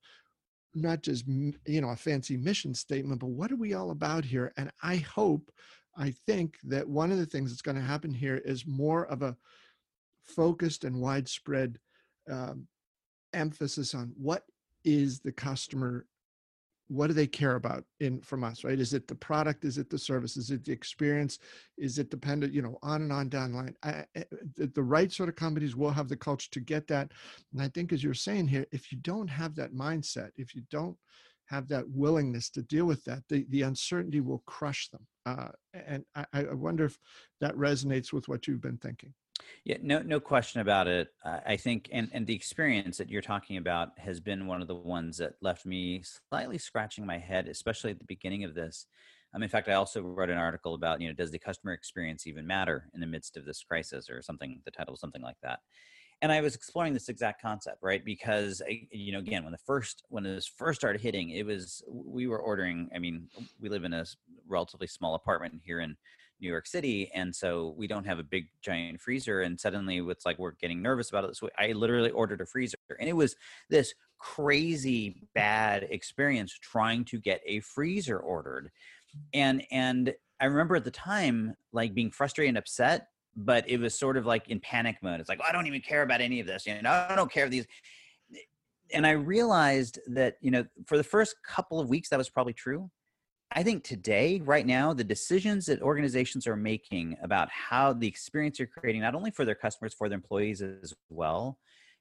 not 0.75 1.03
just 1.03 1.27
you 1.29 1.83
know 1.83 1.91
a 1.91 1.97
fancy 1.97 2.39
mission 2.39 2.73
statement 2.75 3.21
but 3.21 3.27
what 3.27 3.53
are 3.53 3.57
we 3.57 3.75
all 3.75 3.91
about 3.91 4.25
here? 4.25 4.51
And 4.57 4.71
i 4.83 4.97
hope 4.97 5.51
I 5.97 6.13
think 6.27 6.57
that 6.65 6.89
one 6.89 7.13
of 7.13 7.19
the 7.19 7.27
things 7.27 7.51
that's 7.51 7.63
going 7.63 7.77
to 7.77 7.83
happen 7.83 8.13
here 8.13 8.39
is 8.39 8.67
more 8.67 9.07
of 9.07 9.23
a 9.23 9.37
focused 10.25 10.85
and 10.85 11.01
widespread 11.01 11.79
um, 12.31 12.67
emphasis 13.33 13.95
on 13.95 14.13
what 14.17 14.45
is 14.85 15.21
the 15.21 15.33
customer 15.33 16.07
what 16.89 17.07
do 17.07 17.15
they 17.15 17.27
care 17.27 17.55
about 17.55 17.83
in 18.01 18.21
from 18.21 18.45
us 18.45 18.63
right? 18.63 18.79
Is 18.79 18.93
it 18.93 19.09
the 19.09 19.15
product? 19.15 19.65
Is 19.65 19.79
it 19.79 19.89
the 19.89 19.99
service? 19.99 20.37
Is 20.37 20.51
it 20.51 20.65
the 20.65 20.73
experience? 20.73 21.39
Is 21.79 21.99
it 21.99 22.11
dependent 22.11 22.53
you 22.53 22.61
know 22.61 22.79
on 22.83 23.01
and 23.01 23.13
on 23.13 23.31
down 23.31 23.53
the 23.53 23.57
line? 23.57 23.75
I, 23.83 24.05
I, 24.15 24.25
the, 24.55 24.67
the 24.67 24.83
right 24.83 25.11
sort 25.11 25.31
of 25.31 25.35
companies 25.35 25.75
will 25.75 25.91
have 25.91 26.09
the 26.09 26.17
culture 26.17 26.51
to 26.51 26.61
get 26.61 26.87
that. 26.89 27.13
And 27.53 27.63
i 27.63 27.69
think 27.69 27.93
as 27.93 28.05
you're 28.05 28.13
saying 28.15 28.49
here 28.49 28.67
if 28.71 28.93
you 28.93 28.99
don't 28.99 29.29
have 29.29 29.55
that 29.57 29.73
mindset 29.73 30.31
if 30.37 30.55
you 30.55 30.63
don't 30.71 30.97
have 31.47 31.69
that 31.69 31.89
willingness 31.89 32.51
to 32.51 32.63
deal 32.63 32.87
with 32.87 33.05
that, 33.05 33.23
the, 33.29 33.47
the 33.51 33.63
uncertainty 33.63 34.21
will 34.21 34.43
crush 34.47 34.89
them. 34.89 35.07
Uh, 35.27 35.49
and 35.75 36.05
I, 36.15 36.27
I 36.33 36.55
wonder 36.55 36.85
if 36.85 36.99
that 37.41 37.55
resonates 37.57 38.13
with 38.13 38.29
what 38.29 38.47
you've 38.47 38.61
been 38.61 38.79
thinking. 38.79 39.13
Yeah, 39.65 39.79
no, 39.83 40.03
no 40.03 40.21
question 40.21 40.61
about 40.61 40.89
it. 40.89 41.09
I 41.25 41.57
think, 41.57 41.89
and 41.93 42.11
and 42.13 42.27
the 42.27 42.35
experience 42.35 42.99
that 42.99 43.11
you're 43.11 43.23
talking 43.23 43.57
about 43.57 43.99
has 43.99 44.21
been 44.21 44.47
one 44.47 44.63
of 44.63 44.69
the 44.69 44.75
ones 44.75 45.19
that 45.19 45.35
left 45.41 45.67
me 45.67 46.03
slightly 46.03 46.59
scratching 46.59 47.07
my 47.07 47.19
head, 47.19 47.49
especially 47.49 47.91
at 47.91 47.99
the 47.99 48.05
beginning 48.05 48.45
of 48.45 48.55
this. 48.55 48.87
Um, 49.35 49.43
in 49.43 49.49
fact, 49.49 49.69
I 49.69 49.73
also 49.75 50.01
wrote 50.01 50.31
an 50.31 50.39
article 50.39 50.75
about, 50.75 51.01
you 51.01 51.09
know, 51.09 51.15
does 51.15 51.33
the 51.33 51.39
customer 51.41 51.73
experience 51.73 52.27
even 52.27 52.47
matter 52.47 52.89
in 52.95 53.01
the 53.01 53.07
midst 53.07 53.37
of 53.37 53.45
this 53.45 53.63
crisis, 53.65 54.09
or 54.09 54.23
something? 54.23 54.61
The 54.65 54.71
title, 54.71 54.93
was 54.93 55.01
something 55.01 55.23
like 55.23 55.39
that 55.43 55.61
and 56.23 56.33
I 56.33 56.41
was 56.41 56.55
exploring 56.55 56.95
this 56.95 57.09
exact 57.11 57.43
concept, 57.43 57.79
right? 57.83 58.05
Because 58.05 58.63
you 58.91 59.13
know, 59.13 59.19
again, 59.19 59.45
when 59.45 59.53
the 59.53 59.59
first 59.59 60.05
when 60.09 60.25
this 60.25 60.47
first 60.47 60.81
started 60.81 61.01
hitting, 61.01 61.31
it 61.31 61.45
was 61.45 61.83
we 61.87 62.27
were 62.27 62.39
ordering. 62.39 62.89
I 62.95 62.99
mean, 62.99 63.29
we 63.61 63.69
live 63.69 63.85
in 63.85 63.93
a 63.93 64.07
relatively 64.49 64.87
small 64.87 65.15
apartment 65.15 65.61
here 65.63 65.81
in 65.81 65.97
New 66.41 66.49
York 66.49 66.67
City, 66.67 67.11
and 67.15 67.35
so 67.35 67.75
we 67.77 67.87
don't 67.87 68.05
have 68.05 68.19
a 68.19 68.23
big 68.23 68.47
giant 68.63 69.01
freezer. 69.01 69.43
And 69.43 69.59
suddenly, 69.59 69.99
it's 69.99 70.27
like 70.27 70.39
we're 70.39 70.53
getting 70.53 70.83
nervous 70.83 71.11
about 71.11 71.25
it. 71.25 71.37
So 71.37 71.49
I 71.59 71.73
literally 71.73 72.11
ordered 72.11 72.41
a 72.41 72.47
freezer, 72.47 72.77
and 73.01 73.09
it 73.09 73.15
was 73.15 73.37
this 73.71 73.95
crazy 74.19 75.17
bad 75.35 75.87
experience 75.91 76.57
trying 76.61 77.05
to 77.07 77.19
get 77.19 77.41
a 77.47 77.61
freezer 77.61 78.19
ordered. 78.19 78.71
And 79.33 79.63
and 79.71 80.15
I 80.41 80.47
remember 80.47 80.77
at 80.77 80.85
the 80.85 80.91
time 80.91 81.55
like 81.73 81.95
being 81.95 82.11
frustrated 82.11 82.51
and 82.51 82.59
upset 82.59 83.09
but 83.37 83.69
it 83.69 83.79
was 83.79 83.99
sort 83.99 84.17
of 84.17 84.27
like 84.27 84.49
in 84.49 84.61
panic 84.61 84.97
mode. 85.03 85.21
It's 85.21 85.29
like, 85.29 85.41
I 85.47 85.53
don't 85.53 85.67
even 85.67 85.81
care 85.81 86.03
about 86.03 86.21
any 86.21 86.41
of 86.41 86.47
this. 86.47 86.67
You 86.67 86.81
know, 86.83 87.07
I 87.09 87.15
don't 87.17 87.31
care 87.31 87.45
if 87.45 87.51
these. 87.51 87.67
And 88.93 89.07
I 89.07 89.13
realized 89.13 89.99
that, 90.09 90.37
you 90.41 90.51
know, 90.51 90.65
for 90.87 90.97
the 90.97 91.05
first 91.05 91.37
couple 91.43 91.81
of 91.81 91.89
weeks, 91.89 92.11
that 92.11 92.19
was 92.19 92.29
probably 92.29 92.53
true. 92.53 92.91
I 93.57 93.63
think 93.63 93.85
today, 93.85 94.43
right 94.45 94.67
now, 94.67 94.93
the 94.93 95.05
decisions 95.05 95.67
that 95.67 95.81
organizations 95.81 96.47
are 96.49 96.57
making 96.57 97.17
about 97.23 97.49
how 97.51 97.93
the 97.93 98.09
experience 98.09 98.59
you're 98.59 98.67
creating, 98.67 99.03
not 99.03 99.15
only 99.15 99.31
for 99.31 99.45
their 99.45 99.55
customers, 99.55 99.95
for 99.95 100.09
their 100.09 100.17
employees 100.17 100.61
as 100.61 100.93
well, 101.09 101.59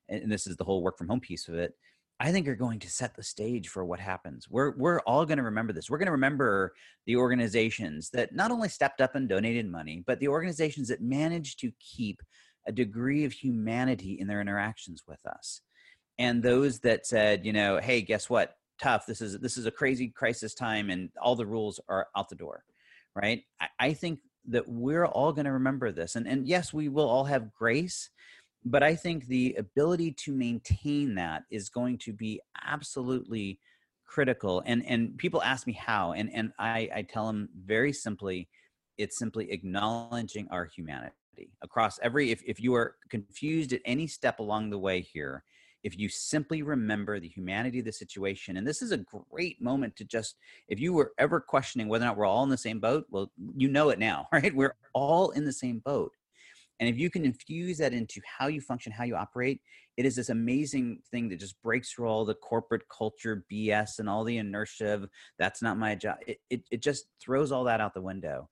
and 0.10 0.32
this 0.32 0.48
is 0.48 0.58
the 0.58 0.64
whole 0.64 0.82
work 0.82 0.98
from 0.98 1.10
home 1.10 1.20
piece 1.20 1.48
of 1.48 1.54
it, 1.54 1.76
I 2.20 2.32
think 2.32 2.48
are 2.48 2.56
going 2.56 2.80
to 2.80 2.90
set 2.90 3.16
the 3.16 3.24
stage 3.24 3.68
for 3.70 3.86
what 3.86 4.00
happens. 4.00 4.50
We're 4.50 4.72
we're 4.78 5.00
all 5.02 5.26
going 5.26 5.38
to 5.38 5.44
remember 5.44 5.74
this. 5.74 5.90
We're 5.90 5.98
going 6.00 6.08
to 6.08 6.14
remember 6.14 6.74
the 7.06 7.18
organizations 7.18 8.10
that 8.12 8.34
not 8.34 8.52
only 8.52 8.70
stepped 8.70 9.02
up 9.02 9.14
and 9.16 9.30
donated 9.30 9.70
money, 9.70 10.04
but 10.08 10.20
the 10.20 10.30
organizations 10.30 10.88
that 10.88 11.02
managed 11.02 11.60
to 11.60 11.72
keep 11.80 12.22
a 12.66 12.72
degree 12.72 13.26
of 13.26 13.34
humanity 13.34 14.18
in 14.20 14.28
their 14.28 14.42
interactions 14.42 15.04
with 15.08 15.24
us. 15.26 15.62
And 16.18 16.42
those 16.42 16.80
that 16.80 17.06
said, 17.06 17.46
you 17.46 17.54
know, 17.54 17.80
hey, 17.80 18.02
guess 18.02 18.30
what? 18.30 18.56
Tough. 18.82 19.06
This 19.06 19.22
is 19.22 19.40
this 19.40 19.58
is 19.58 19.66
a 19.66 19.72
crazy 19.72 20.10
crisis 20.10 20.54
time 20.54 20.90
and 20.90 21.10
all 21.22 21.36
the 21.36 21.46
rules 21.46 21.80
are 21.90 22.08
out 22.16 22.30
the 22.30 22.36
door. 22.36 22.64
Right? 23.16 23.44
I, 23.62 23.68
I 23.80 23.94
think 23.94 24.20
that 24.48 24.68
we're 24.68 25.06
all 25.06 25.32
going 25.32 25.46
to 25.46 25.52
remember 25.52 25.92
this. 25.92 26.16
And 26.16 26.28
and 26.28 26.48
yes, 26.48 26.74
we 26.74 26.90
will 26.90 27.08
all 27.08 27.26
have 27.26 27.54
grace 27.54 28.10
but 28.66 28.84
I 28.84 28.96
think 28.96 29.28
the 29.28 29.56
ability 29.58 30.12
to 30.12 30.32
maintain 30.32 31.16
that 31.16 31.44
is 31.52 31.70
going 31.70 31.98
to 32.00 32.14
be 32.14 32.40
absolutely 32.66 33.60
critical. 34.06 34.64
And 34.66 34.86
and 34.86 35.18
people 35.18 35.42
ask 35.42 35.68
me 35.68 35.74
how, 35.74 36.14
and 36.14 36.30
and 36.34 36.52
I 36.60 36.90
I 36.96 37.02
tell 37.02 37.28
them 37.28 37.50
very 37.66 37.92
simply, 37.92 38.48
it's 38.98 39.18
simply 39.18 39.52
acknowledging 39.52 40.48
our 40.50 40.66
humanity 40.66 41.12
across 41.62 42.00
every. 42.00 42.32
If 42.32 42.42
if 42.46 42.60
you 42.60 42.74
are 42.76 42.96
confused 43.10 43.74
at 43.74 43.82
any 43.86 44.08
step 44.08 44.40
along 44.40 44.70
the 44.70 44.80
way 44.80 45.02
here, 45.02 45.44
if 45.84 45.98
you 45.98 46.10
simply 46.10 46.62
remember 46.62 47.20
the 47.20 47.28
humanity 47.28 47.80
of 47.80 47.86
the 47.86 47.92
situation 47.92 48.58
and 48.58 48.68
this 48.68 48.82
is 48.82 48.92
a 48.92 49.06
great 49.32 49.62
moment 49.62 49.96
to 49.96 50.06
just 50.06 50.38
if 50.68 50.80
you 50.80 50.94
were 50.94 51.12
ever 51.18 51.40
questioning 51.40 51.88
whether 51.88 52.06
or 52.06 52.08
not 52.08 52.18
we're 52.18 52.26
all 52.26 52.44
in 52.44 52.50
the 52.50 52.58
same 52.58 52.80
boat 52.80 53.06
well 53.10 53.32
you 53.56 53.68
know 53.68 53.90
it 53.90 54.00
now 54.00 54.28
right 54.34 54.56
we're 54.56 54.76
all 54.94 55.32
in 55.32 55.46
the 55.46 55.54
same 55.54 55.80
boat 55.80 56.12
and 56.80 56.90
if 56.90 56.98
you 56.98 57.10
can 57.10 57.24
infuse 57.24 57.78
that 57.78 57.94
into 57.94 58.20
how 58.26 58.48
you 58.48 58.60
function, 58.60 58.92
how 58.92 59.04
you 59.04 59.16
operate, 59.16 59.62
it 59.96 60.06
is 60.06 60.16
this 60.16 60.30
amazing 60.30 61.00
thing 61.12 61.30
that 61.30 61.40
just 61.40 61.62
breaks 61.62 61.92
through 61.92 62.08
all 62.08 62.26
the 62.26 62.34
corporate 62.34 62.82
culture 62.90 63.46
BS 63.52 64.00
and 64.00 64.10
all 64.10 64.24
the 64.24 64.38
inertia 64.38 64.96
of 64.96 65.10
that's 65.38 65.62
not 65.62 65.78
my 65.78 65.96
job. 65.96 66.18
It, 66.26 66.40
it, 66.50 66.64
it 66.72 66.82
just 66.82 67.06
throws 67.22 67.52
all 67.52 67.64
that 67.66 67.80
out 67.80 67.94
the 67.94 68.02
window. 68.02 68.50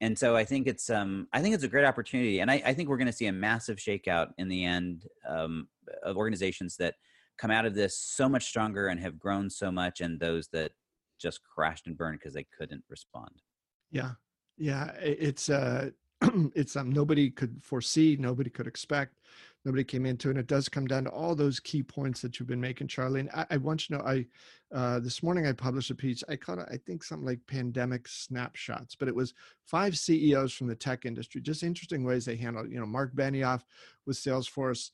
And 0.00 0.18
so 0.18 0.36
I 0.36 0.44
think 0.44 0.66
it's 0.66 0.90
um 0.90 1.26
I 1.32 1.40
think 1.40 1.54
it's 1.54 1.64
a 1.64 1.68
great 1.68 1.84
opportunity, 1.84 2.40
and 2.40 2.50
I, 2.50 2.62
I 2.64 2.74
think 2.74 2.88
we're 2.88 2.98
going 2.98 3.06
to 3.06 3.12
see 3.12 3.26
a 3.26 3.32
massive 3.32 3.78
shakeout 3.78 4.28
in 4.38 4.48
the 4.48 4.64
end 4.64 5.06
um, 5.26 5.68
of 6.02 6.16
organizations 6.16 6.76
that 6.76 6.94
come 7.38 7.50
out 7.50 7.66
of 7.66 7.74
this 7.74 7.98
so 7.98 8.28
much 8.28 8.46
stronger 8.46 8.88
and 8.88 9.00
have 9.00 9.18
grown 9.18 9.48
so 9.48 9.70
much, 9.70 10.00
and 10.00 10.20
those 10.20 10.48
that 10.48 10.72
just 11.18 11.40
crashed 11.42 11.86
and 11.86 11.96
burned 11.96 12.18
because 12.18 12.34
they 12.34 12.46
couldn't 12.58 12.84
respond. 12.90 13.30
Yeah, 13.90 14.12
yeah, 14.58 14.92
it's 15.00 15.48
uh 15.48 15.90
it's 16.54 16.72
something 16.72 16.94
nobody 16.94 17.30
could 17.30 17.62
foresee, 17.62 18.16
nobody 18.18 18.50
could 18.50 18.66
expect, 18.66 19.16
nobody 19.66 19.82
came 19.82 20.06
into, 20.06 20.30
and 20.30 20.38
it 20.38 20.46
does 20.46 20.68
come 20.68 20.86
down 20.86 21.04
to 21.04 21.10
all 21.10 21.34
those 21.34 21.58
key 21.58 21.82
points 21.82 22.22
that 22.22 22.38
you've 22.38 22.48
been 22.48 22.60
making, 22.60 22.86
Charlie. 22.86 23.20
And 23.20 23.30
I, 23.34 23.46
I 23.50 23.56
want 23.56 23.90
you 23.90 23.96
to 23.96 24.02
know, 24.02 24.08
I 24.08 24.26
uh, 24.74 25.00
this 25.00 25.22
morning 25.22 25.46
I 25.46 25.52
published 25.52 25.90
a 25.90 25.94
piece. 25.94 26.22
I 26.28 26.36
called 26.36 26.60
it, 26.60 26.68
I 26.70 26.76
think, 26.76 27.02
something 27.02 27.26
like 27.26 27.40
pandemic 27.46 28.06
snapshots, 28.08 28.94
but 28.94 29.08
it 29.08 29.14
was 29.14 29.34
five 29.64 29.98
CEOs 29.98 30.52
from 30.52 30.68
the 30.68 30.74
tech 30.74 31.04
industry. 31.04 31.40
Just 31.40 31.64
interesting 31.64 32.04
ways 32.04 32.24
they 32.24 32.36
handle. 32.36 32.66
You 32.66 32.78
know, 32.78 32.86
Mark 32.86 33.14
Benioff 33.14 33.62
with 34.06 34.16
Salesforce 34.16 34.90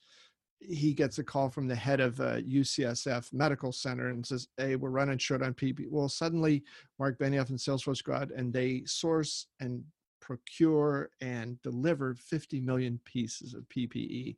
he 0.69 0.93
gets 0.93 1.19
a 1.19 1.25
call 1.25 1.51
from 1.51 1.67
the 1.67 1.75
head 1.75 2.01
of 2.01 2.21
uh, 2.21 2.37
UCSF 2.37 3.33
Medical 3.33 3.73
Center 3.73 4.11
and 4.11 4.25
says, 4.25 4.49
"Hey, 4.57 4.77
we're 4.77 4.91
running 4.91 5.19
short 5.19 5.43
on 5.43 5.55
PPE." 5.55 5.91
Well, 5.91 6.09
suddenly 6.09 6.63
Mark 6.99 7.19
Benioff 7.19 7.49
and 7.51 7.59
Salesforce 7.59 8.03
go 8.05 8.13
out 8.13 8.31
and 8.31 8.53
they 8.53 8.83
source 8.87 9.47
and 9.61 9.83
procure 10.23 11.11
and 11.21 11.61
deliver 11.63 12.15
50 12.15 12.61
million 12.61 12.99
pieces 13.05 13.53
of 13.53 13.69
PPE. 13.69 14.37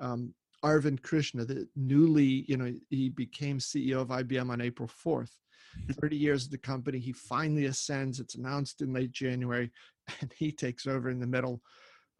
Um, 0.00 0.34
Arvind 0.64 1.02
Krishna, 1.02 1.44
the 1.44 1.68
newly, 1.76 2.44
you 2.48 2.56
know, 2.56 2.72
he 2.90 3.10
became 3.10 3.58
CEO 3.58 4.00
of 4.00 4.08
IBM 4.08 4.50
on 4.50 4.60
April 4.60 4.88
4th. 4.88 5.30
30 6.00 6.16
years 6.16 6.46
of 6.46 6.50
the 6.50 6.58
company, 6.58 6.98
he 6.98 7.12
finally 7.12 7.66
ascends. 7.66 8.18
It's 8.18 8.34
announced 8.34 8.80
in 8.80 8.92
late 8.92 9.12
January, 9.12 9.70
and 10.20 10.32
he 10.36 10.50
takes 10.50 10.86
over 10.86 11.10
in 11.10 11.20
the 11.20 11.26
middle 11.26 11.62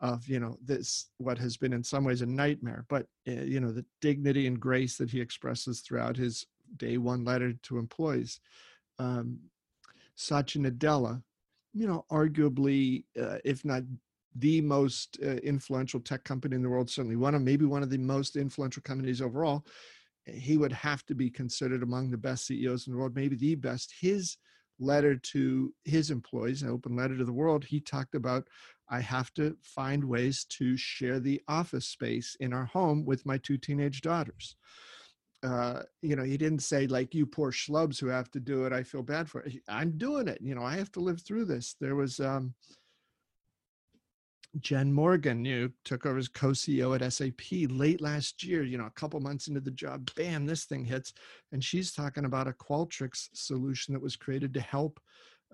of 0.01 0.29
you 0.29 0.39
know 0.39 0.57
this 0.65 1.11
what 1.19 1.39
has 1.39 1.57
been 1.57 1.73
in 1.73 1.83
some 1.83 2.05
ways 2.05 2.23
a 2.23 2.27
nightmare 2.27 2.85
but 2.89 3.07
uh, 3.27 3.33
you 3.33 3.59
know 3.59 3.73
the 3.73 3.85
dignity 4.01 4.47
and 4.47 4.61
grace 4.61 4.97
that 4.97 5.11
he 5.11 5.21
expresses 5.21 5.81
throughout 5.81 6.17
his 6.17 6.47
day 6.77 6.99
one 6.99 7.25
letter 7.25 7.53
to 7.65 7.79
employees 7.79 8.39
um, 9.01 9.39
satya 10.15 10.63
nadella 10.63 11.21
you 11.79 11.87
know 11.87 12.05
arguably 12.11 13.05
uh, 13.21 13.39
if 13.45 13.65
not 13.65 13.83
the 14.37 14.61
most 14.61 15.19
uh, 15.25 15.37
influential 15.53 16.01
tech 16.01 16.25
company 16.25 16.55
in 16.55 16.63
the 16.63 16.69
world 16.69 16.91
certainly 16.91 17.17
one 17.17 17.35
of 17.35 17.43
maybe 17.43 17.65
one 17.65 17.83
of 17.83 17.91
the 17.91 17.99
most 17.99 18.37
influential 18.37 18.83
companies 18.83 19.23
overall 19.23 19.65
he 20.27 20.59
would 20.59 20.73
have 20.73 21.05
to 21.07 21.15
be 21.15 21.31
considered 21.31 21.83
among 21.83 22.11
the 22.11 22.17
best 22.17 22.47
ceos 22.47 22.87
in 22.87 22.93
the 22.93 22.99
world 22.99 23.15
maybe 23.15 23.37
the 23.37 23.55
best 23.55 23.95
his 24.01 24.37
letter 24.81 25.17
to 25.17 25.73
his 25.85 26.11
employees 26.11 26.63
an 26.63 26.69
open 26.69 26.95
letter 26.95 27.17
to 27.17 27.25
the 27.25 27.33
world 27.33 27.65
he 27.65 27.81
talked 27.81 28.15
about 28.15 28.47
I 28.91 29.01
have 29.01 29.33
to 29.35 29.57
find 29.63 30.05
ways 30.05 30.45
to 30.51 30.77
share 30.77 31.21
the 31.21 31.43
office 31.47 31.87
space 31.87 32.37
in 32.41 32.53
our 32.53 32.65
home 32.65 33.05
with 33.05 33.27
my 33.27 33.39
two 33.39 33.59
teenage 33.59 34.01
daughters. 34.01 34.57
Uh, 35.43 35.83
you 36.03 36.17
know, 36.17 36.25
he 36.25 36.37
didn't 36.37 36.61
say 36.61 36.87
like 36.87 37.15
you 37.15 37.25
poor 37.25 37.53
schlubs 37.53 38.01
who 38.01 38.09
have 38.09 38.31
to 38.33 38.41
do 38.41 38.65
it. 38.65 38.73
I 38.73 38.83
feel 38.83 39.03
bad 39.03 39.29
for 39.29 39.43
it. 39.43 39.55
I'm 39.69 39.97
doing 39.97 40.29
it. 40.29 40.39
You 40.41 40.55
know, 40.55 40.63
I 40.63 40.77
have 40.77 40.91
to 40.93 41.01
live 41.01 41.23
through 41.23 41.45
this. 41.45 41.77
There 41.81 41.95
was 41.95 42.19
um, 42.19 42.55
Jen 44.61 44.93
Morgan, 44.93 45.45
you 45.45 45.73
took 45.85 46.07
over 46.07 46.19
as 46.19 46.27
co-CEO 46.27 47.01
at 47.01 47.13
SAP 47.13 47.71
late 47.71 48.01
last 48.01 48.43
year. 48.43 48.65
You 48.65 48.79
know, 48.79 48.87
a 48.87 48.91
couple 48.91 49.21
months 49.21 49.47
into 49.47 49.61
the 49.61 49.71
job, 49.71 50.11
bam, 50.17 50.45
this 50.45 50.65
thing 50.65 50.85
hits, 50.85 51.13
and 51.53 51.63
she's 51.63 51.93
talking 51.93 52.25
about 52.25 52.49
a 52.49 52.53
Qualtrics 52.53 53.29
solution 53.33 53.95
that 53.95 54.03
was 54.03 54.17
created 54.17 54.53
to 54.55 54.61
help 54.61 54.99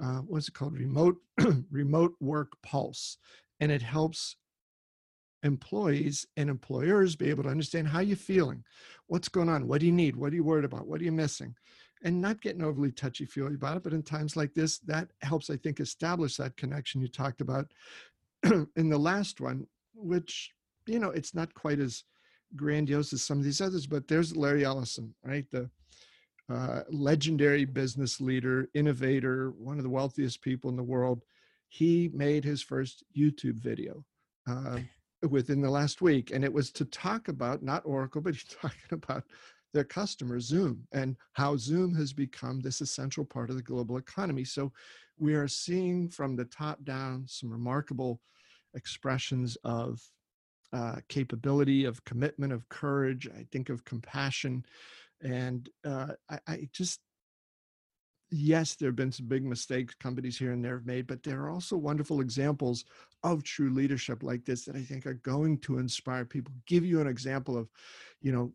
uh, 0.02 0.18
what's 0.20 0.48
it 0.48 0.54
called 0.54 0.74
remote 0.74 1.16
remote 1.70 2.14
work 2.20 2.52
pulse 2.62 3.18
and 3.60 3.70
it 3.70 3.82
helps 3.82 4.36
employees 5.44 6.26
and 6.36 6.50
employers 6.50 7.14
be 7.14 7.30
able 7.30 7.44
to 7.44 7.48
understand 7.48 7.86
how 7.86 8.00
you're 8.00 8.16
feeling 8.16 8.64
what's 9.06 9.28
going 9.28 9.48
on 9.48 9.68
what 9.68 9.80
do 9.80 9.86
you 9.86 9.92
need 9.92 10.16
what 10.16 10.32
are 10.32 10.36
you 10.36 10.44
worried 10.44 10.64
about 10.64 10.86
what 10.86 11.00
are 11.00 11.04
you 11.04 11.12
missing 11.12 11.54
and 12.02 12.20
not 12.20 12.40
getting 12.40 12.62
overly 12.62 12.90
touchy 12.90 13.24
feely 13.24 13.54
about 13.54 13.76
it 13.76 13.82
but 13.82 13.92
in 13.92 14.02
times 14.02 14.36
like 14.36 14.52
this 14.54 14.78
that 14.80 15.08
helps 15.22 15.50
i 15.50 15.56
think 15.56 15.80
establish 15.80 16.36
that 16.36 16.56
connection 16.56 17.00
you 17.00 17.08
talked 17.08 17.40
about 17.40 17.66
in 18.76 18.88
the 18.88 18.98
last 18.98 19.40
one 19.40 19.66
which 19.94 20.50
you 20.86 20.98
know 20.98 21.10
it's 21.10 21.34
not 21.34 21.52
quite 21.54 21.78
as 21.78 22.04
grandiose 22.56 23.12
as 23.12 23.22
some 23.22 23.38
of 23.38 23.44
these 23.44 23.60
others 23.60 23.86
but 23.86 24.08
there's 24.08 24.36
larry 24.36 24.64
ellison 24.64 25.14
right 25.24 25.50
the 25.50 25.68
uh, 26.52 26.82
legendary 26.90 27.64
business 27.64 28.20
leader, 28.20 28.68
innovator, 28.74 29.52
one 29.52 29.78
of 29.78 29.82
the 29.82 29.88
wealthiest 29.88 30.42
people 30.42 30.68
in 30.68 30.76
the 30.76 30.82
world. 30.82 31.24
He 31.68 32.10
made 32.12 32.44
his 32.44 32.60
first 32.60 33.02
YouTube 33.16 33.54
video 33.54 34.04
uh, 34.46 34.80
within 35.28 35.60
the 35.60 35.70
last 35.70 36.02
week, 36.02 36.30
and 36.30 36.44
it 36.44 36.52
was 36.52 36.70
to 36.72 36.84
talk 36.84 37.28
about 37.28 37.62
not 37.62 37.82
Oracle, 37.84 38.20
but 38.20 38.34
he's 38.34 38.44
talking 38.44 38.92
about 38.92 39.24
their 39.72 39.84
customer 39.84 40.38
Zoom 40.38 40.86
and 40.92 41.16
how 41.32 41.56
Zoom 41.56 41.94
has 41.96 42.12
become 42.12 42.60
this 42.60 42.80
essential 42.80 43.24
part 43.24 43.50
of 43.50 43.56
the 43.56 43.62
global 43.62 43.96
economy. 43.96 44.44
So 44.44 44.72
we 45.18 45.34
are 45.34 45.48
seeing 45.48 46.08
from 46.08 46.36
the 46.36 46.44
top 46.44 46.84
down 46.84 47.24
some 47.26 47.50
remarkable 47.50 48.20
expressions 48.74 49.56
of 49.64 50.00
uh, 50.72 50.96
capability, 51.08 51.84
of 51.84 52.04
commitment, 52.04 52.52
of 52.52 52.68
courage. 52.68 53.28
I 53.28 53.46
think 53.50 53.68
of 53.68 53.84
compassion 53.84 54.64
and 55.24 55.68
uh, 55.84 56.08
I, 56.30 56.38
I 56.46 56.68
just 56.72 57.00
yes, 58.34 58.74
there 58.74 58.88
have 58.88 58.96
been 58.96 59.12
some 59.12 59.26
big 59.26 59.44
mistakes 59.44 59.94
companies 59.94 60.36
here 60.36 60.52
and 60.52 60.64
there 60.64 60.76
have 60.76 60.86
made, 60.86 61.06
but 61.06 61.22
there 61.22 61.40
are 61.42 61.50
also 61.50 61.76
wonderful 61.76 62.20
examples 62.20 62.84
of 63.22 63.44
true 63.44 63.70
leadership 63.70 64.22
like 64.22 64.44
this 64.44 64.64
that 64.64 64.76
I 64.76 64.82
think 64.82 65.06
are 65.06 65.14
going 65.14 65.58
to 65.60 65.78
inspire 65.78 66.24
people. 66.24 66.52
Give 66.66 66.84
you 66.84 67.00
an 67.00 67.06
example 67.06 67.56
of, 67.56 67.68
you 68.20 68.32
know, 68.32 68.52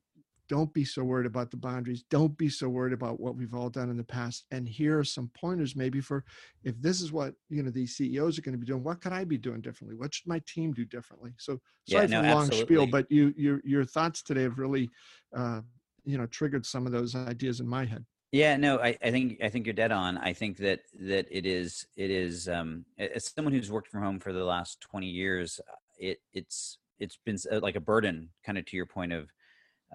don't 0.49 0.73
be 0.73 0.83
so 0.83 1.03
worried 1.03 1.27
about 1.27 1.51
the 1.51 1.57
boundaries. 1.57 2.03
Don't 2.09 2.35
be 2.35 2.49
so 2.49 2.67
worried 2.67 2.91
about 2.91 3.19
what 3.19 3.35
we've 3.35 3.53
all 3.53 3.69
done 3.69 3.89
in 3.91 3.97
the 3.97 4.03
past. 4.03 4.45
And 4.51 4.67
here 4.67 4.97
are 4.99 5.03
some 5.03 5.29
pointers 5.35 5.75
maybe 5.75 6.01
for 6.01 6.25
if 6.63 6.79
this 6.81 7.01
is 7.01 7.11
what 7.11 7.35
you 7.49 7.61
know 7.61 7.69
these 7.69 7.95
CEOs 7.95 8.37
are 8.37 8.41
going 8.41 8.53
to 8.53 8.59
be 8.59 8.65
doing. 8.65 8.83
What 8.83 8.99
could 8.99 9.13
I 9.13 9.23
be 9.23 9.37
doing 9.37 9.61
differently? 9.61 9.95
What 9.95 10.13
should 10.13 10.27
my 10.27 10.41
team 10.47 10.73
do 10.73 10.85
differently? 10.85 11.33
So 11.37 11.59
sorry 11.87 12.07
yeah, 12.07 12.09
no, 12.09 12.17
for 12.17 12.27
the 12.27 12.33
long 12.33 12.43
absolutely. 12.47 12.75
spiel, 12.75 12.87
but 12.87 13.11
you 13.11 13.33
your 13.37 13.61
your 13.63 13.85
thoughts 13.85 14.23
today 14.23 14.41
have 14.41 14.57
really 14.57 14.89
uh, 15.37 15.61
you 16.03 16.17
know 16.17 16.25
triggered 16.25 16.65
some 16.65 16.87
of 16.87 16.91
those 16.91 17.15
ideas 17.15 17.59
in 17.59 17.67
my 17.67 17.85
head 17.85 18.03
yeah 18.31 18.55
no 18.57 18.79
I, 18.79 18.97
I 19.03 19.11
think 19.11 19.39
i 19.43 19.49
think 19.49 19.65
you're 19.65 19.73
dead 19.73 19.91
on. 19.91 20.17
I 20.17 20.33
think 20.33 20.57
that 20.57 20.81
that 21.01 21.27
it 21.29 21.45
is 21.45 21.85
it 21.95 22.11
is 22.11 22.47
um 22.47 22.85
as 22.97 23.31
someone 23.35 23.53
who's 23.53 23.71
worked 23.71 23.89
from 23.89 24.03
home 24.03 24.19
for 24.19 24.33
the 24.33 24.43
last 24.43 24.81
20 24.81 25.07
years 25.07 25.59
uh, 25.67 25.75
it 25.97 26.19
it's 26.33 26.77
it's 26.99 27.17
been 27.25 27.37
uh, 27.51 27.59
like 27.61 27.75
a 27.75 27.81
burden 27.81 28.29
kind 28.45 28.57
of 28.57 28.65
to 28.65 28.77
your 28.77 28.85
point 28.85 29.13
of 29.13 29.29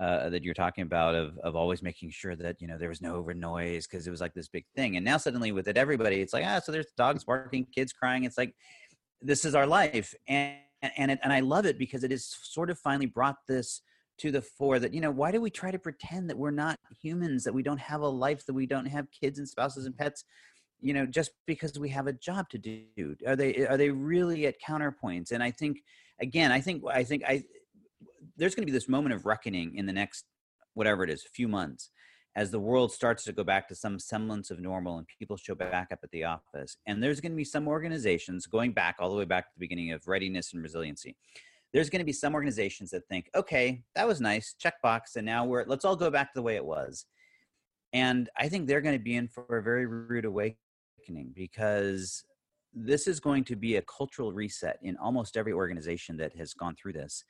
uh, 0.01 0.29
that 0.29 0.43
you're 0.43 0.55
talking 0.55 0.83
about 0.83 1.15
of 1.15 1.39
of 1.39 1.55
always 1.55 1.83
making 1.83 2.11
sure 2.11 2.35
that 2.35 2.61
you 2.61 2.67
know 2.67 2.77
there 2.77 2.89
was 2.89 3.01
no 3.01 3.15
over 3.15 3.33
noise 3.33 3.87
because 3.87 4.07
it 4.07 4.11
was 4.11 4.21
like 4.21 4.35
this 4.35 4.49
big 4.49 4.65
thing. 4.75 4.97
And 4.97 5.05
now 5.05 5.19
suddenly 5.19 5.53
with 5.53 5.69
it 5.69 5.77
everybody 5.77 6.21
it's 6.21 6.33
like 6.33 6.45
ah 6.45 6.59
so 6.59 6.73
there's 6.73 6.91
dogs 6.97 7.25
barking 7.25 7.67
kids 7.73 7.93
crying. 7.93 8.25
It's 8.25 8.39
like 8.39 8.55
this 9.21 9.45
is 9.45 9.55
our 9.55 9.67
life. 9.67 10.15
And 10.27 10.59
and 10.97 11.11
it, 11.13 11.21
and 11.23 11.33
I 11.33 11.41
love 11.41 11.65
it 11.65 11.79
because 11.79 12.05
it 12.05 12.11
has 12.11 12.27
sort 12.43 12.71
of 12.71 12.79
finally 12.79 13.07
brought 13.07 13.37
this 13.47 13.83
to 14.19 14.31
the 14.31 14.43
fore 14.43 14.79
that 14.79 14.95
you 14.95 15.01
know 15.01 15.11
why 15.11 15.33
do 15.33 15.41
we 15.41 15.51
try 15.51 15.71
to 15.71 15.79
pretend 15.79 16.31
that 16.31 16.39
we're 16.39 16.51
not 16.51 16.79
humans 17.03 17.45
that 17.45 17.53
we 17.53 17.63
don't 17.63 17.81
have 17.81 18.01
a 18.01 18.09
life 18.09 18.47
that 18.47 18.55
we 18.55 18.67
don't 18.67 18.87
have 18.87 19.07
kids 19.11 19.39
and 19.39 19.49
spouses 19.49 19.87
and 19.87 19.97
pets 19.97 20.25
you 20.81 20.93
know 20.93 21.07
just 21.07 21.33
because 21.47 21.79
we 21.79 21.89
have 21.89 22.07
a 22.07 22.13
job 22.13 22.49
to 22.51 22.59
do? 22.59 23.17
Are 23.27 23.37
they 23.37 23.67
are 23.67 23.77
they 23.77 23.91
really 23.91 24.47
at 24.47 24.57
counterpoints? 24.61 25.33
And 25.33 25.43
i 25.43 25.51
think 25.51 25.79
again 26.21 26.53
i 26.53 26.61
think 26.61 26.83
i 26.93 27.03
think 27.03 27.25
i 27.27 27.43
there's 28.37 28.55
going 28.55 28.63
to 28.63 28.71
be 28.71 28.77
this 28.77 28.89
moment 28.89 29.15
of 29.15 29.27
reckoning 29.27 29.77
in 29.77 29.87
the 29.87 29.93
next 29.93 30.25
whatever 30.75 31.05
it 31.05 31.11
is 31.11 31.25
few 31.33 31.49
months 31.49 31.91
as 32.37 32.51
the 32.51 32.59
world 32.59 32.93
starts 32.93 33.25
to 33.25 33.33
go 33.33 33.45
back 33.45 33.69
to 33.69 33.75
some 33.75 33.99
semblance 33.99 34.51
of 34.51 34.61
normal 34.61 34.99
and 34.99 35.07
people 35.19 35.37
show 35.37 35.55
back 35.55 35.89
up 35.93 36.01
at 36.03 36.11
the 36.11 36.25
office. 36.25 36.77
And 36.87 37.01
there's 37.01 37.21
going 37.21 37.31
to 37.31 37.37
be 37.37 37.45
some 37.45 37.69
organizations 37.69 38.47
going 38.47 38.73
back 38.73 38.97
all 38.99 39.09
the 39.09 39.17
way 39.17 39.25
back 39.25 39.45
to 39.45 39.53
the 39.55 39.61
beginning 39.61 39.93
of 39.93 40.09
readiness 40.09 40.53
and 40.53 40.63
resiliency 40.63 41.17
there's 41.75 41.91
going 41.91 41.99
to 41.99 42.07
be 42.07 42.13
some 42.13 42.35
organizations 42.35 42.91
that 42.91 43.07
think, 43.09 43.29
okay, 43.35 43.83
that 43.97 44.07
was 44.07 44.21
nice, 44.21 44.55
checkbox, 44.63 45.17
and 45.17 45.27
now 45.27 45.45
we're 45.45 45.65
let's 45.67 45.85
all 45.85 45.97
go 45.97 46.11
back 46.11 46.33
to 46.33 46.39
the 46.39 46.43
way 46.43 46.55
it 46.55 46.65
was. 46.65 47.05
And 47.93 48.31
I 48.39 48.49
think 48.49 48.67
they're 48.67 48.81
going 48.81 48.97
to 48.97 49.05
be 49.05 49.17
in 49.17 49.29
for 49.29 49.59
a 49.59 49.63
very 49.63 49.85
rude 49.87 50.25
awakening 50.25 51.33
because 51.35 52.25
this 52.73 53.07
is 53.07 53.21
going 53.21 53.45
to 53.45 53.57
be 53.57 53.77
a 53.77 53.83
cultural 53.83 54.33
reset 54.33 54.79
in 54.83 54.97
almost 54.97 55.37
every 55.37 55.53
organization 55.53 56.17
that 56.17 56.37
has 56.37 56.55
gone 56.55 56.77
through 56.77 56.93
this. 56.93 57.25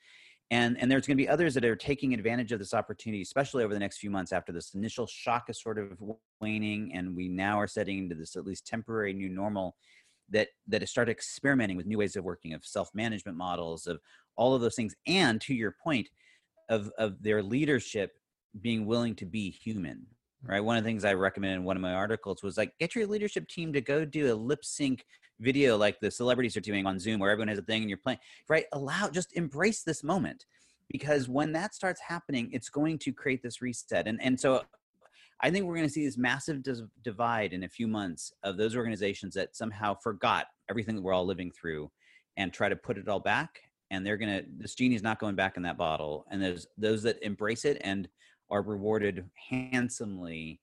And, 0.51 0.79
and 0.79 0.91
there's 0.91 1.07
going 1.07 1.17
to 1.17 1.23
be 1.23 1.29
others 1.29 1.55
that 1.55 1.65
are 1.65 1.75
taking 1.75 2.13
advantage 2.13 2.51
of 2.51 2.59
this 2.59 2.73
opportunity, 2.73 3.23
especially 3.23 3.63
over 3.63 3.73
the 3.73 3.79
next 3.79 3.97
few 3.97 4.11
months 4.11 4.31
after 4.31 4.51
this 4.51 4.75
initial 4.75 5.07
shock 5.07 5.49
is 5.49 5.59
sort 5.61 5.79
of 5.79 5.99
waning, 6.39 6.91
and 6.93 7.15
we 7.15 7.27
now 7.27 7.59
are 7.59 7.67
setting 7.67 7.97
into 7.97 8.13
this 8.13 8.35
at 8.35 8.45
least 8.45 8.67
temporary 8.67 9.11
new 9.11 9.29
normal 9.29 9.75
that 10.29 10.49
that 10.67 10.81
has 10.81 10.89
started 10.89 11.11
experimenting 11.11 11.77
with 11.77 11.85
new 11.85 11.97
ways 11.97 12.15
of 12.15 12.23
working, 12.23 12.53
of 12.53 12.65
self-management 12.65 13.37
models, 13.37 13.87
of 13.87 13.99
all 14.35 14.53
of 14.53 14.61
those 14.61 14.75
things 14.75 14.95
and 15.07 15.39
to 15.41 15.53
your 15.53 15.75
point 15.83 16.09
of 16.69 16.91
of 16.97 17.21
their 17.21 17.43
leadership 17.43 18.13
being 18.61 18.85
willing 18.85 19.15
to 19.15 19.25
be 19.25 19.49
human 19.49 20.05
right? 20.47 20.63
One 20.63 20.77
of 20.77 20.83
the 20.83 20.87
things 20.87 21.05
i 21.05 21.13
recommended 21.13 21.55
in 21.55 21.63
one 21.63 21.75
of 21.75 21.81
my 21.81 21.93
articles 21.93 22.43
was 22.43 22.57
like 22.57 22.73
get 22.79 22.95
your 22.95 23.07
leadership 23.07 23.47
team 23.47 23.73
to 23.73 23.81
go 23.81 24.05
do 24.05 24.31
a 24.31 24.35
lip 24.35 24.63
sync 24.63 25.05
video 25.39 25.75
like 25.75 25.99
the 25.99 26.09
celebrities 26.09 26.55
are 26.55 26.61
doing 26.61 26.85
on 26.85 26.97
zoom 26.97 27.19
where 27.19 27.29
everyone 27.29 27.49
has 27.49 27.57
a 27.57 27.63
thing 27.63 27.81
and 27.81 27.89
you're 27.89 27.97
playing 27.97 28.19
right? 28.47 28.65
Allow 28.73 29.09
just 29.09 29.35
embrace 29.35 29.83
this 29.83 30.03
moment 30.03 30.45
because 30.89 31.27
when 31.27 31.51
that 31.53 31.73
starts 31.73 31.99
happening 32.01 32.49
it's 32.53 32.69
going 32.69 32.97
to 32.99 33.11
create 33.11 33.41
this 33.43 33.61
reset. 33.61 34.07
And 34.07 34.21
and 34.21 34.39
so 34.39 34.61
i 35.41 35.49
think 35.49 35.65
we're 35.65 35.75
going 35.75 35.87
to 35.87 35.93
see 35.93 36.05
this 36.05 36.17
massive 36.17 36.61
divide 37.03 37.53
in 37.53 37.63
a 37.63 37.69
few 37.69 37.87
months 37.87 38.33
of 38.43 38.57
those 38.57 38.75
organizations 38.75 39.33
that 39.33 39.55
somehow 39.55 39.95
forgot 40.01 40.47
everything 40.69 40.95
that 40.95 41.01
we're 41.01 41.13
all 41.13 41.25
living 41.25 41.51
through 41.51 41.89
and 42.37 42.53
try 42.53 42.69
to 42.69 42.75
put 42.75 42.97
it 42.97 43.07
all 43.07 43.19
back 43.19 43.59
and 43.91 44.05
they're 44.05 44.17
gonna 44.17 44.41
this 44.57 44.75
genie's 44.75 45.03
not 45.03 45.19
going 45.19 45.35
back 45.35 45.57
in 45.57 45.63
that 45.63 45.77
bottle 45.77 46.25
and 46.31 46.41
there's 46.41 46.67
those 46.77 47.03
that 47.03 47.21
embrace 47.23 47.65
it 47.65 47.79
and 47.81 48.07
are 48.49 48.61
rewarded 48.61 49.25
handsomely 49.49 50.59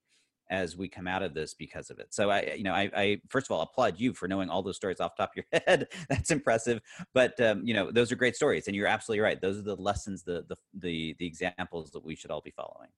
as 0.49 0.77
we 0.77 0.87
come 0.87 1.07
out 1.07 1.23
of 1.23 1.33
this 1.33 1.53
because 1.53 1.89
of 1.89 1.99
it. 1.99 2.13
So 2.13 2.29
I, 2.29 2.53
you 2.55 2.63
know, 2.63 2.73
I, 2.73 2.89
I 2.95 3.21
first 3.29 3.47
of 3.47 3.51
all 3.51 3.61
applaud 3.61 3.99
you 3.99 4.13
for 4.13 4.27
knowing 4.27 4.49
all 4.49 4.61
those 4.61 4.75
stories 4.75 4.99
off 4.99 5.15
top 5.17 5.31
of 5.31 5.43
your 5.51 5.61
head. 5.67 5.87
That's 6.09 6.31
impressive. 6.31 6.79
But 7.13 7.39
um, 7.41 7.65
you 7.65 7.73
know, 7.73 7.91
those 7.91 8.11
are 8.11 8.15
great 8.15 8.35
stories, 8.35 8.67
and 8.67 8.75
you're 8.75 8.87
absolutely 8.87 9.21
right. 9.21 9.41
Those 9.41 9.57
are 9.57 9.63
the 9.63 9.75
lessons, 9.75 10.23
the 10.23 10.45
the 10.47 10.55
the, 10.75 11.15
the 11.17 11.25
examples 11.25 11.91
that 11.91 12.05
we 12.05 12.15
should 12.15 12.31
all 12.31 12.41
be 12.41 12.53
following. 12.55 12.89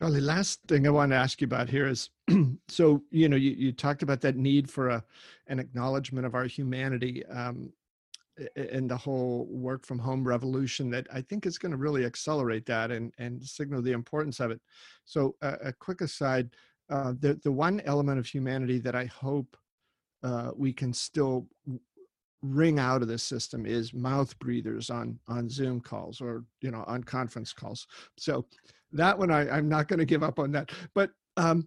Charlie, 0.00 0.20
last 0.20 0.60
thing 0.66 0.86
I 0.86 0.90
want 0.90 1.12
to 1.12 1.16
ask 1.16 1.40
you 1.40 1.46
about 1.46 1.68
here 1.68 1.86
is 1.86 2.10
so 2.68 3.02
you 3.10 3.28
know 3.28 3.36
you, 3.36 3.52
you 3.52 3.72
talked 3.72 4.02
about 4.02 4.20
that 4.22 4.36
need 4.36 4.68
for 4.70 4.88
a 4.88 5.04
an 5.46 5.58
acknowledgement 5.58 6.26
of 6.26 6.34
our 6.34 6.44
humanity. 6.44 7.24
Um, 7.26 7.72
in 8.56 8.88
the 8.88 8.96
whole 8.96 9.46
work 9.48 9.86
from 9.86 9.96
home 9.96 10.26
revolution 10.26 10.90
that 10.90 11.06
I 11.12 11.20
think 11.20 11.46
is 11.46 11.56
going 11.56 11.70
to 11.70 11.78
really 11.78 12.04
accelerate 12.04 12.66
that 12.66 12.90
and, 12.90 13.12
and 13.16 13.40
signal 13.40 13.80
the 13.80 13.92
importance 13.92 14.40
of 14.40 14.50
it. 14.50 14.60
So, 15.04 15.36
uh, 15.40 15.54
a 15.62 15.72
quick 15.72 16.00
aside 16.00 16.50
uh, 16.90 17.14
the, 17.18 17.34
the 17.44 17.52
one 17.52 17.80
element 17.82 18.18
of 18.18 18.26
humanity 18.26 18.78
that 18.80 18.94
I 18.94 19.06
hope 19.06 19.56
uh, 20.22 20.50
we 20.56 20.72
can 20.72 20.92
still 20.92 21.46
wring 22.44 22.78
out 22.78 23.02
of 23.02 23.08
this 23.08 23.22
system 23.22 23.64
is 23.64 23.94
mouth 23.94 24.38
breathers 24.38 24.90
on 24.90 25.18
on 25.28 25.48
zoom 25.48 25.80
calls 25.80 26.20
or 26.20 26.44
you 26.60 26.70
know 26.70 26.84
on 26.86 27.02
conference 27.02 27.52
calls. 27.52 27.86
So 28.18 28.44
that 28.92 29.18
one 29.18 29.30
I, 29.30 29.48
i'm 29.50 29.68
not 29.68 29.88
going 29.88 29.98
to 29.98 30.04
give 30.04 30.22
up 30.22 30.38
on 30.38 30.52
that. 30.52 30.70
But 30.94 31.10
um, 31.36 31.66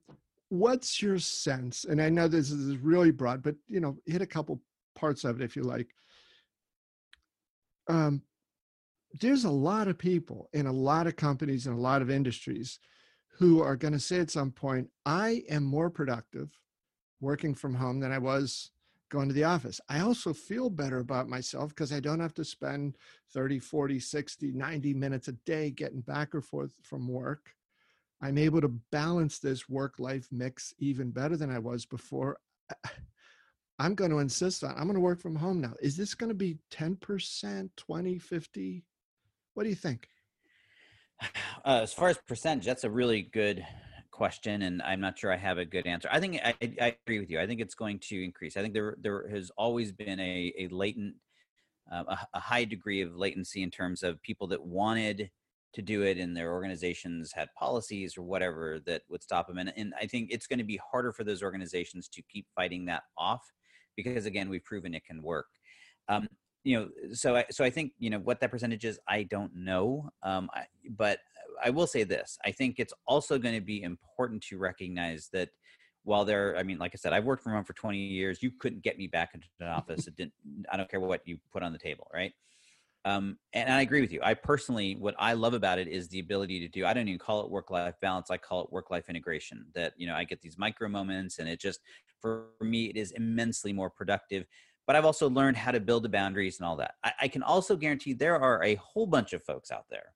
what's 0.49 1.01
your 1.01 1.19
sense 1.19 1.83
and 1.83 2.01
i 2.01 2.07
know 2.07 2.25
this 2.29 2.51
is 2.51 2.77
really 2.77 3.11
broad 3.11 3.43
but 3.43 3.53
you 3.67 3.81
know 3.81 3.97
hit 4.05 4.21
a 4.21 4.25
couple 4.25 4.61
parts 4.97 5.23
of 5.23 5.39
it 5.39 5.43
if 5.43 5.55
you 5.55 5.63
like. 5.63 5.87
Um, 7.87 8.21
there's 9.21 9.45
a 9.45 9.49
lot 9.49 9.87
of 9.87 9.97
people 9.97 10.49
in 10.53 10.67
a 10.67 10.71
lot 10.71 11.07
of 11.07 11.15
companies 11.15 11.67
and 11.67 11.77
a 11.77 11.81
lot 11.81 12.01
of 12.01 12.09
industries 12.09 12.79
who 13.37 13.61
are 13.61 13.75
going 13.75 13.93
to 13.93 13.99
say 13.99 14.19
at 14.19 14.31
some 14.31 14.51
point, 14.51 14.89
I 15.05 15.43
am 15.49 15.63
more 15.63 15.89
productive 15.89 16.49
working 17.21 17.53
from 17.53 17.75
home 17.75 17.99
than 17.99 18.11
I 18.11 18.17
was 18.17 18.71
going 19.09 19.27
to 19.27 19.33
the 19.33 19.43
office. 19.43 19.79
I 19.89 19.99
also 20.01 20.33
feel 20.33 20.69
better 20.69 20.99
about 20.99 21.29
myself 21.29 21.69
because 21.69 21.91
I 21.91 21.99
don't 21.99 22.19
have 22.19 22.33
to 22.35 22.45
spend 22.45 22.97
30, 23.33 23.59
40, 23.59 23.99
60, 23.99 24.51
90 24.51 24.93
minutes 24.93 25.27
a 25.27 25.33
day 25.33 25.71
getting 25.71 26.01
back 26.01 26.35
or 26.35 26.41
forth 26.41 26.73
from 26.83 27.07
work. 27.07 27.51
I'm 28.21 28.37
able 28.37 28.61
to 28.61 28.79
balance 28.91 29.39
this 29.39 29.69
work 29.69 29.99
life 29.99 30.27
mix 30.31 30.73
even 30.79 31.11
better 31.11 31.37
than 31.37 31.51
I 31.51 31.59
was 31.59 31.85
before. 31.85 32.37
I'm 33.79 33.93
going 33.93 34.09
to 34.09 34.19
insist 34.19 34.63
on, 34.63 34.71
I'm 34.71 34.85
going 34.85 34.95
to 34.95 34.99
work 34.99 35.21
from 35.21 35.35
home 35.35 35.61
now. 35.61 35.73
Is 35.81 35.95
this 35.95 36.15
going 36.15 36.29
to 36.29 36.35
be 36.35 36.57
10%, 36.71 37.69
20, 37.77 38.17
50? 38.17 38.83
What 39.53 39.63
do 39.63 39.69
you 39.69 39.75
think? 39.75 40.07
Uh, 41.65 41.81
as 41.81 41.91
far 41.91 42.07
as 42.07 42.17
percentage, 42.27 42.65
that's 42.65 42.85
a 42.85 42.89
really 42.89 43.23
good 43.23 43.65
question, 44.17 44.63
and 44.63 44.81
I'm 44.81 44.99
not 44.99 45.17
sure 45.17 45.31
I 45.31 45.37
have 45.37 45.59
a 45.59 45.65
good 45.65 45.85
answer. 45.85 46.09
I 46.11 46.19
think 46.19 46.39
I, 46.43 46.55
I 46.81 46.95
agree 47.05 47.19
with 47.19 47.29
you. 47.29 47.39
I 47.39 47.45
think 47.45 47.61
it's 47.61 47.75
going 47.75 47.99
to 48.09 48.23
increase. 48.23 48.57
I 48.57 48.61
think 48.61 48.73
there 48.73 48.95
there 48.99 49.29
has 49.29 49.51
always 49.57 49.91
been 49.91 50.19
a 50.19 50.53
a 50.57 50.67
latent, 50.69 51.15
uh, 51.91 52.03
a, 52.07 52.17
a 52.33 52.39
high 52.39 52.65
degree 52.65 53.01
of 53.01 53.15
latency 53.15 53.61
in 53.61 53.69
terms 53.69 54.01
of 54.01 54.21
people 54.23 54.47
that 54.47 54.65
wanted 54.65 55.29
to 55.73 55.81
do 55.83 56.01
it 56.01 56.17
and 56.17 56.35
their 56.35 56.53
organizations 56.53 57.31
had 57.33 57.49
policies 57.53 58.17
or 58.17 58.23
whatever 58.23 58.79
that 58.87 59.03
would 59.09 59.21
stop 59.21 59.47
them 59.47 59.57
and, 59.57 59.71
and 59.75 59.93
i 60.01 60.07
think 60.07 60.29
it's 60.31 60.47
going 60.47 60.57
to 60.57 60.65
be 60.65 60.79
harder 60.91 61.11
for 61.11 61.25
those 61.25 61.43
organizations 61.43 62.07
to 62.07 62.21
keep 62.31 62.47
fighting 62.55 62.85
that 62.85 63.03
off 63.17 63.43
because 63.97 64.25
again 64.25 64.49
we've 64.49 64.63
proven 64.63 64.93
it 64.93 65.05
can 65.05 65.21
work 65.21 65.47
um, 66.07 66.25
you 66.63 66.77
know 66.77 66.89
so 67.13 67.35
I, 67.35 67.45
so 67.49 67.63
I 67.63 67.69
think 67.69 67.93
you 67.97 68.09
know 68.09 68.19
what 68.19 68.39
that 68.41 68.51
percentage 68.51 68.83
is 68.83 68.99
I 69.07 69.23
don't 69.23 69.55
know 69.55 70.09
um, 70.23 70.49
I, 70.53 70.65
but 70.97 71.19
I 71.63 71.69
will 71.69 71.87
say 71.87 72.03
this 72.03 72.37
I 72.45 72.51
think 72.51 72.75
it's 72.77 72.93
also 73.05 73.37
going 73.37 73.55
to 73.55 73.61
be 73.61 73.83
important 73.83 74.43
to 74.43 74.57
recognize 74.57 75.29
that 75.33 75.49
while 76.03 76.25
there 76.25 76.57
I 76.57 76.63
mean 76.63 76.77
like 76.77 76.91
I 76.93 76.97
said 76.97 77.13
I've 77.13 77.25
worked 77.25 77.43
from 77.43 77.53
home 77.53 77.65
for 77.65 77.73
20 77.73 77.97
years 77.97 78.41
you 78.41 78.51
couldn't 78.59 78.83
get 78.83 78.97
me 78.97 79.07
back 79.07 79.31
into 79.33 79.47
an 79.59 79.67
office 79.67 80.07
it 80.07 80.15
didn't 80.15 80.33
I 80.71 80.77
don't 80.77 80.89
care 80.89 80.99
what 80.99 81.21
you 81.25 81.37
put 81.51 81.63
on 81.63 81.73
the 81.73 81.79
table 81.79 82.07
right 82.13 82.33
um, 83.07 83.37
and 83.53 83.71
I 83.71 83.81
agree 83.83 84.01
with 84.01 84.11
you. 84.11 84.19
I 84.21 84.33
personally, 84.33 84.97
what 84.99 85.15
I 85.17 85.31
love 85.31 85.53
about 85.53 85.79
it 85.79 85.87
is 85.87 86.09
the 86.09 86.19
ability 86.19 86.59
to 86.59 86.67
do. 86.67 86.85
I 86.85 86.93
don't 86.93 87.07
even 87.07 87.17
call 87.17 87.41
it 87.41 87.49
work-life 87.49 87.95
balance. 88.01 88.29
I 88.29 88.35
call 88.35 88.65
it 88.65 88.71
work-life 88.71 89.07
integration. 89.07 89.65
That 89.73 89.93
you 89.95 90.07
know, 90.07 90.13
I 90.13 90.25
get 90.25 90.41
these 90.41 90.57
micro 90.57 90.89
moments, 90.89 91.39
and 91.39 91.47
it 91.47 91.61
just 91.61 91.79
for 92.21 92.47
me, 92.59 92.87
it 92.87 92.97
is 92.97 93.11
immensely 93.11 93.71
more 93.71 93.89
productive. 93.89 94.45
But 94.85 94.97
I've 94.97 95.05
also 95.05 95.29
learned 95.29 95.55
how 95.55 95.71
to 95.71 95.79
build 95.79 96.03
the 96.03 96.09
boundaries 96.09 96.59
and 96.59 96.67
all 96.67 96.75
that. 96.77 96.95
I, 97.01 97.13
I 97.23 97.27
can 97.29 97.43
also 97.43 97.77
guarantee 97.77 98.11
there 98.11 98.37
are 98.37 98.61
a 98.63 98.75
whole 98.75 99.07
bunch 99.07 99.31
of 99.31 99.41
folks 99.43 99.71
out 99.71 99.85
there 99.89 100.13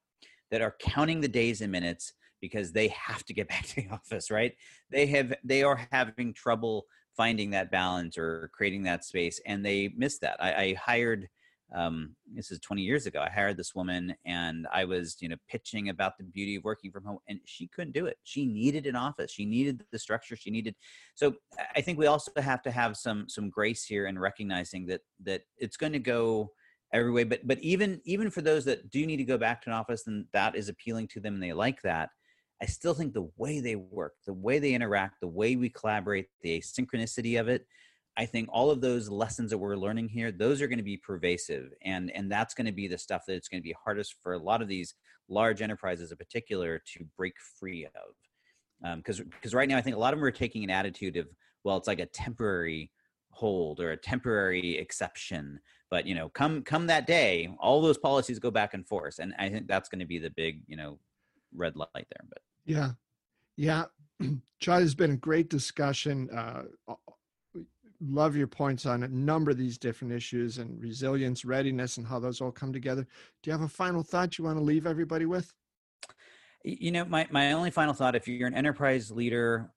that 0.52 0.62
are 0.62 0.76
counting 0.80 1.22
the 1.22 1.28
days 1.28 1.62
and 1.62 1.72
minutes 1.72 2.14
because 2.42 2.72
they 2.72 2.90
have 2.90 3.24
to 3.26 3.34
get 3.34 3.48
back 3.50 3.66
to 3.68 3.76
the 3.76 3.90
office, 3.90 4.30
right? 4.30 4.54
They 4.92 5.08
have 5.08 5.34
they 5.44 5.64
are 5.64 5.88
having 5.92 6.34
trouble 6.34 6.86
finding 7.16 7.50
that 7.52 7.72
balance 7.72 8.18
or 8.18 8.50
creating 8.54 8.84
that 8.84 9.04
space, 9.04 9.40
and 9.46 9.66
they 9.66 9.94
miss 9.96 10.20
that. 10.20 10.38
I, 10.42 10.54
I 10.54 10.74
hired 10.76 11.28
um, 11.74 12.16
this 12.34 12.52
is 12.52 12.60
20 12.60 12.82
years 12.82 13.06
ago. 13.06 13.22
I 13.22 13.30
hired 13.30 13.58
this 13.58 13.74
woman 13.74 14.14
and 14.26 14.68
I 14.74 14.84
was, 14.84 15.18
you 15.22 15.30
know, 15.30 15.38
pitching 15.48 15.90
about 15.90 16.18
the 16.18 16.24
beauty 16.26 16.56
of 16.56 16.64
working 16.64 16.92
from 16.92 17.06
home 17.06 17.20
and 17.30 17.40
she 17.46 17.68
couldn't 17.68 17.94
do 17.94 18.08
it. 18.08 18.18
She 18.24 18.46
needed 18.46 18.86
an 18.88 18.96
office. 18.96 19.32
She 19.32 19.46
needed 19.46 19.84
the 19.92 20.00
structure 20.00 20.36
she 20.36 20.52
needed. 20.52 20.76
So 21.16 21.36
I 21.76 21.82
think 21.82 21.98
we 21.98 22.08
also 22.08 22.32
have 22.38 22.62
to 22.64 22.72
have 22.72 22.98
some, 22.98 23.30
some 23.30 23.50
grace 23.50 23.86
here 23.86 24.08
in 24.08 24.20
recognizing 24.20 24.86
that, 24.88 25.02
that 25.24 25.44
it's 25.58 25.78
going 25.78 25.94
to 25.94 26.00
go 26.00 26.52
every 26.94 27.12
way. 27.12 27.24
But, 27.24 27.48
but 27.48 27.60
even, 27.60 28.02
even 28.06 28.30
for 28.30 28.42
those 28.42 28.66
that 28.66 28.90
do 28.90 29.06
need 29.06 29.18
to 29.18 29.24
go 29.24 29.38
back 29.38 29.62
to 29.64 29.70
an 29.70 29.76
office 29.76 30.08
and 30.08 30.26
that 30.34 30.56
is 30.56 30.70
appealing 30.70 31.08
to 31.10 31.20
them 31.20 31.36
and 31.36 31.44
they 31.44 31.54
like 31.54 31.82
that, 31.84 32.10
I 32.62 32.66
still 32.68 32.94
think 32.94 33.14
the 33.14 33.30
way 33.38 33.60
they 33.60 33.76
work, 33.76 34.14
the 34.26 34.34
way 34.34 34.60
they 34.60 34.74
interact, 34.74 35.20
the 35.20 35.28
way 35.28 35.56
we 35.56 35.70
collaborate, 35.70 36.28
the 36.42 36.60
asynchronicity 36.60 37.40
of 37.40 37.48
it, 37.48 37.66
I 38.18 38.26
think 38.26 38.50
all 38.52 38.70
of 38.70 38.82
those 38.82 39.10
lessons 39.10 39.52
that 39.52 39.58
we're 39.58 39.76
learning 39.76 40.10
here, 40.10 40.32
those 40.32 40.62
are 40.62 40.68
going 40.68 40.78
to 40.78 40.84
be 40.84 40.98
pervasive, 40.98 41.72
and 41.84 42.12
and 42.12 42.32
that's 42.32 42.54
going 42.54 42.66
to 42.66 42.72
be 42.72 42.88
the 42.88 42.98
stuff 42.98 43.24
that 43.28 43.36
it's 43.36 43.48
going 43.48 43.62
to 43.62 43.68
be 43.68 43.76
hardest 43.84 44.16
for 44.22 44.34
a 44.34 44.38
lot 44.38 44.62
of 44.62 44.68
these 44.68 44.96
large 45.30 45.62
enterprises, 45.62 46.12
in 46.12 46.18
particular, 46.18 46.82
to 46.94 47.06
break 47.18 47.34
free 47.58 47.86
of. 47.86 48.98
Because 48.98 49.22
um, 49.22 49.28
because 49.30 49.54
right 49.54 49.70
now, 49.70 49.78
I 49.78 49.82
think 49.82 49.96
a 49.96 50.00
lot 50.00 50.14
of 50.14 50.20
them 50.20 50.26
are 50.26 50.32
taking 50.32 50.64
an 50.64 50.70
attitude 50.70 51.16
of 51.16 51.28
well, 51.64 51.78
it's 51.78 51.88
like 51.88 52.00
a 52.00 52.06
temporary 52.06 52.92
hold 53.32 53.80
or 53.80 53.92
a 53.92 53.98
temporary 53.98 54.78
exception, 54.78 55.60
but 55.90 56.06
you 56.06 56.16
know, 56.16 56.30
come 56.30 56.64
come 56.64 56.88
that 56.88 57.08
day, 57.08 57.50
all 57.60 57.82
those 57.82 57.98
policies 57.98 58.40
go 58.40 58.52
back 58.52 58.74
and 58.74 58.88
forth, 58.88 59.20
and 59.20 59.34
I 59.40 59.50
think 59.50 59.68
that's 59.68 59.90
going 59.90 60.00
to 60.00 60.06
be 60.06 60.20
the 60.20 60.30
big 60.30 60.62
you 60.68 60.78
know 60.78 61.00
red 61.54 61.76
light 61.76 61.90
there. 61.94 62.26
But 62.30 62.42
yeah, 62.66 62.92
yeah. 63.58 63.86
Charlie, 64.60 64.84
has 64.84 64.96
been 64.96 65.12
a 65.12 65.18
great 65.18 65.50
discussion. 65.50 66.30
Uh, 66.30 66.64
love 68.10 68.36
your 68.36 68.48
points 68.48 68.86
on 68.86 69.04
a 69.04 69.08
number 69.08 69.52
of 69.52 69.58
these 69.58 69.78
different 69.78 70.14
issues 70.14 70.58
and 70.58 70.82
resilience, 70.82 71.46
readiness, 71.46 71.98
and 71.98 72.08
how 72.08 72.20
those 72.20 72.42
all 72.42 72.52
come 72.52 72.74
together. 72.74 73.04
Do 73.42 73.50
you 73.50 73.52
have 73.52 73.62
a 73.62 73.68
final 73.68 74.04
thought 74.04 74.38
you 74.38 74.46
want 74.46 74.58
to 74.58 74.64
leave 74.64 74.88
everybody 74.88 75.26
with? 75.26 75.54
You 76.64 76.92
know, 76.92 77.06
my, 77.06 77.28
my 77.32 77.54
only 77.54 77.72
final 77.72 77.94
thought 77.94 78.16
if 78.16 78.28
you're 78.28 78.48
an 78.48 78.56
enterprise 78.56 79.12
leader, 79.12 79.72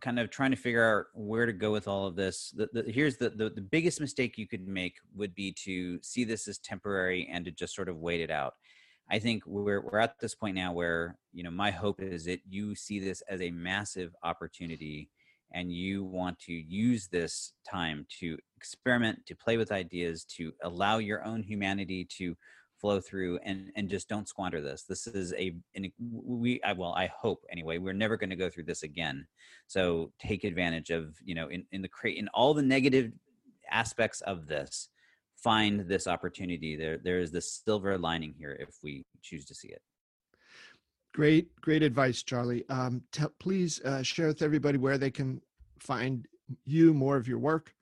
kind 0.00 0.18
of 0.18 0.30
trying 0.30 0.50
to 0.50 0.56
figure 0.56 0.98
out 0.98 1.06
where 1.14 1.46
to 1.46 1.52
go 1.52 1.72
with 1.72 1.88
all 1.88 2.06
of 2.06 2.16
this, 2.16 2.52
the, 2.56 2.68
the, 2.72 2.90
here's 2.90 3.16
the, 3.16 3.30
the, 3.30 3.50
the 3.50 3.60
biggest 3.60 4.00
mistake 4.00 4.36
you 4.36 4.46
could 4.46 4.66
make 4.66 4.96
would 5.14 5.34
be 5.34 5.52
to 5.64 5.98
see 6.02 6.24
this 6.24 6.46
as 6.48 6.58
temporary 6.58 7.28
and 7.32 7.44
to 7.44 7.50
just 7.50 7.74
sort 7.74 7.88
of 7.88 7.98
wait 7.98 8.20
it 8.20 8.30
out. 8.30 8.54
I 9.10 9.18
think 9.20 9.44
we're 9.46 9.80
we're 9.80 10.00
at 10.00 10.18
this 10.20 10.34
point 10.34 10.56
now 10.56 10.72
where 10.72 11.16
you 11.32 11.44
know 11.44 11.50
my 11.50 11.70
hope 11.70 12.02
is 12.02 12.24
that 12.24 12.40
you 12.48 12.74
see 12.74 12.98
this 12.98 13.22
as 13.28 13.40
a 13.40 13.52
massive 13.52 14.12
opportunity 14.24 15.10
and 15.52 15.72
you 15.72 16.04
want 16.04 16.38
to 16.40 16.52
use 16.52 17.06
this 17.06 17.52
time 17.68 18.04
to 18.18 18.36
experiment, 18.56 19.24
to 19.26 19.36
play 19.36 19.56
with 19.56 19.70
ideas, 19.70 20.24
to 20.24 20.52
allow 20.64 20.98
your 20.98 21.24
own 21.24 21.42
humanity 21.42 22.04
to 22.18 22.36
flow 22.80 23.00
through 23.00 23.38
and 23.42 23.70
and 23.76 23.88
just 23.88 24.08
don't 24.08 24.28
squander 24.28 24.60
this 24.60 24.82
this 24.82 25.06
is 25.06 25.32
a 25.34 25.54
an, 25.74 25.90
we 25.98 26.60
I, 26.62 26.72
well 26.72 26.94
i 26.94 27.06
hope 27.06 27.44
anyway 27.50 27.78
we're 27.78 27.92
never 27.92 28.16
going 28.16 28.30
to 28.30 28.36
go 28.36 28.50
through 28.50 28.64
this 28.64 28.82
again 28.82 29.26
so 29.66 30.12
take 30.18 30.44
advantage 30.44 30.90
of 30.90 31.16
you 31.24 31.34
know 31.34 31.48
in 31.48 31.64
in 31.72 31.82
the 31.82 31.88
create 31.88 32.18
in 32.18 32.28
all 32.28 32.54
the 32.54 32.62
negative 32.62 33.12
aspects 33.70 34.20
of 34.22 34.46
this 34.46 34.88
find 35.36 35.80
this 35.88 36.06
opportunity 36.06 36.76
there 36.76 36.98
there 36.98 37.18
is 37.18 37.30
this 37.30 37.62
silver 37.64 37.96
lining 37.98 38.34
here 38.38 38.56
if 38.60 38.76
we 38.82 39.04
choose 39.22 39.44
to 39.44 39.54
see 39.54 39.68
it 39.68 39.82
Great, 41.16 41.48
great 41.62 41.82
advice, 41.82 42.22
Charlie. 42.22 42.68
Um, 42.68 43.00
t- 43.10 43.24
please 43.40 43.80
uh, 43.86 44.02
share 44.02 44.26
with 44.26 44.42
everybody 44.42 44.76
where 44.76 44.98
they 44.98 45.10
can 45.10 45.40
find 45.78 46.26
you, 46.66 46.92
more 46.92 47.16
of 47.16 47.26
your 47.26 47.38
work. 47.38 47.72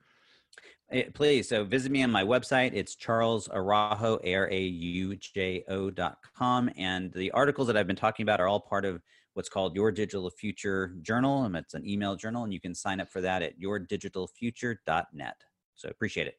Eh, 0.91 1.05
please, 1.13 1.49
so 1.49 1.63
visit 1.63 1.91
me 1.91 2.03
on 2.03 2.11
my 2.11 2.23
website. 2.23 2.71
It's 2.73 2.95
Charles 2.95 3.49
Araujo, 3.49 4.19
A-R-A-U-J-O 4.23 5.89
dot 5.89 6.17
com. 6.37 6.69
And 6.77 7.11
the 7.13 7.31
articles 7.31 7.67
that 7.67 7.75
I've 7.77 7.87
been 7.87 7.95
talking 7.95 8.23
about 8.23 8.39
are 8.39 8.47
all 8.47 8.59
part 8.59 8.85
of 8.85 9.01
what's 9.33 9.49
called 9.49 9.75
Your 9.75 9.91
Digital 9.91 10.29
Future 10.29 10.95
Journal. 11.01 11.43
And 11.43 11.55
it's 11.55 11.73
an 11.73 11.87
email 11.87 12.15
journal, 12.15 12.43
and 12.43 12.53
you 12.53 12.61
can 12.61 12.75
sign 12.75 12.99
up 12.99 13.09
for 13.09 13.21
that 13.21 13.41
at 13.41 13.59
yourdigitalfuture.net. 13.59 15.35
So 15.75 15.89
appreciate 15.89 16.27
it 16.27 16.35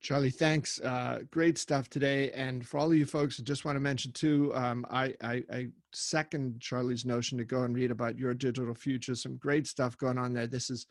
Charlie, 0.00 0.30
thanks. 0.30 0.80
Uh, 0.80 1.20
great 1.30 1.58
stuff 1.58 1.88
today. 1.88 2.30
And 2.32 2.66
for 2.66 2.78
all 2.78 2.90
of 2.90 2.96
you 2.96 3.06
folks, 3.06 3.40
I 3.40 3.42
just 3.42 3.64
want 3.64 3.76
to 3.76 3.80
mention 3.80 4.12
too, 4.12 4.52
um, 4.54 4.86
I, 4.90 5.14
I, 5.22 5.42
I 5.52 5.68
second 5.92 6.60
Charlie's 6.60 7.04
notion 7.04 7.38
to 7.38 7.44
go 7.44 7.62
and 7.62 7.74
read 7.74 7.90
about 7.90 8.18
your 8.18 8.34
digital 8.34 8.74
future. 8.74 9.14
Some 9.14 9.36
great 9.36 9.66
stuff 9.66 9.96
going 9.96 10.18
on 10.18 10.32
there. 10.32 10.46
This 10.46 10.70
is 10.70 10.86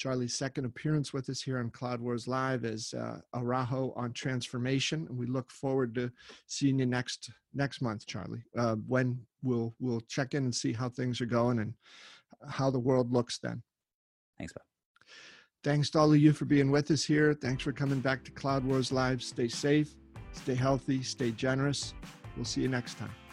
Charlie's 0.00 0.34
second 0.34 0.64
appearance 0.64 1.12
with 1.12 1.28
us 1.28 1.42
here 1.42 1.58
on 1.58 1.68
Cloud 1.68 2.00
Wars 2.00 2.26
Live 2.26 2.64
as 2.64 2.94
uh, 2.94 3.18
Araujo 3.34 3.92
on 3.96 4.12
transformation. 4.14 5.06
And 5.08 5.18
we 5.18 5.26
look 5.26 5.50
forward 5.52 5.94
to 5.96 6.10
seeing 6.46 6.78
you 6.78 6.86
next 6.86 7.30
next 7.52 7.82
month, 7.82 8.06
Charlie. 8.06 8.42
Uh, 8.56 8.76
when 8.86 9.20
we'll 9.42 9.74
we'll 9.78 10.00
check 10.08 10.32
in 10.32 10.44
and 10.44 10.54
see 10.54 10.72
how 10.72 10.88
things 10.88 11.20
are 11.20 11.26
going 11.26 11.58
and 11.58 11.74
how 12.48 12.70
the 12.70 12.78
world 12.78 13.12
looks 13.12 13.38
then. 13.38 13.62
Thanks, 14.38 14.54
Bob. 14.54 14.64
Thanks 15.62 15.90
to 15.90 15.98
all 15.98 16.12
of 16.12 16.18
you 16.18 16.32
for 16.32 16.46
being 16.46 16.70
with 16.70 16.90
us 16.90 17.04
here. 17.04 17.34
Thanks 17.34 17.62
for 17.62 17.72
coming 17.72 18.00
back 18.00 18.24
to 18.24 18.30
Cloud 18.30 18.64
Wars 18.64 18.90
Live. 18.90 19.22
Stay 19.22 19.48
safe, 19.48 19.94
stay 20.32 20.54
healthy, 20.54 21.02
stay 21.02 21.30
generous. 21.30 21.92
We'll 22.36 22.46
see 22.46 22.62
you 22.62 22.68
next 22.68 22.96
time. 22.96 23.29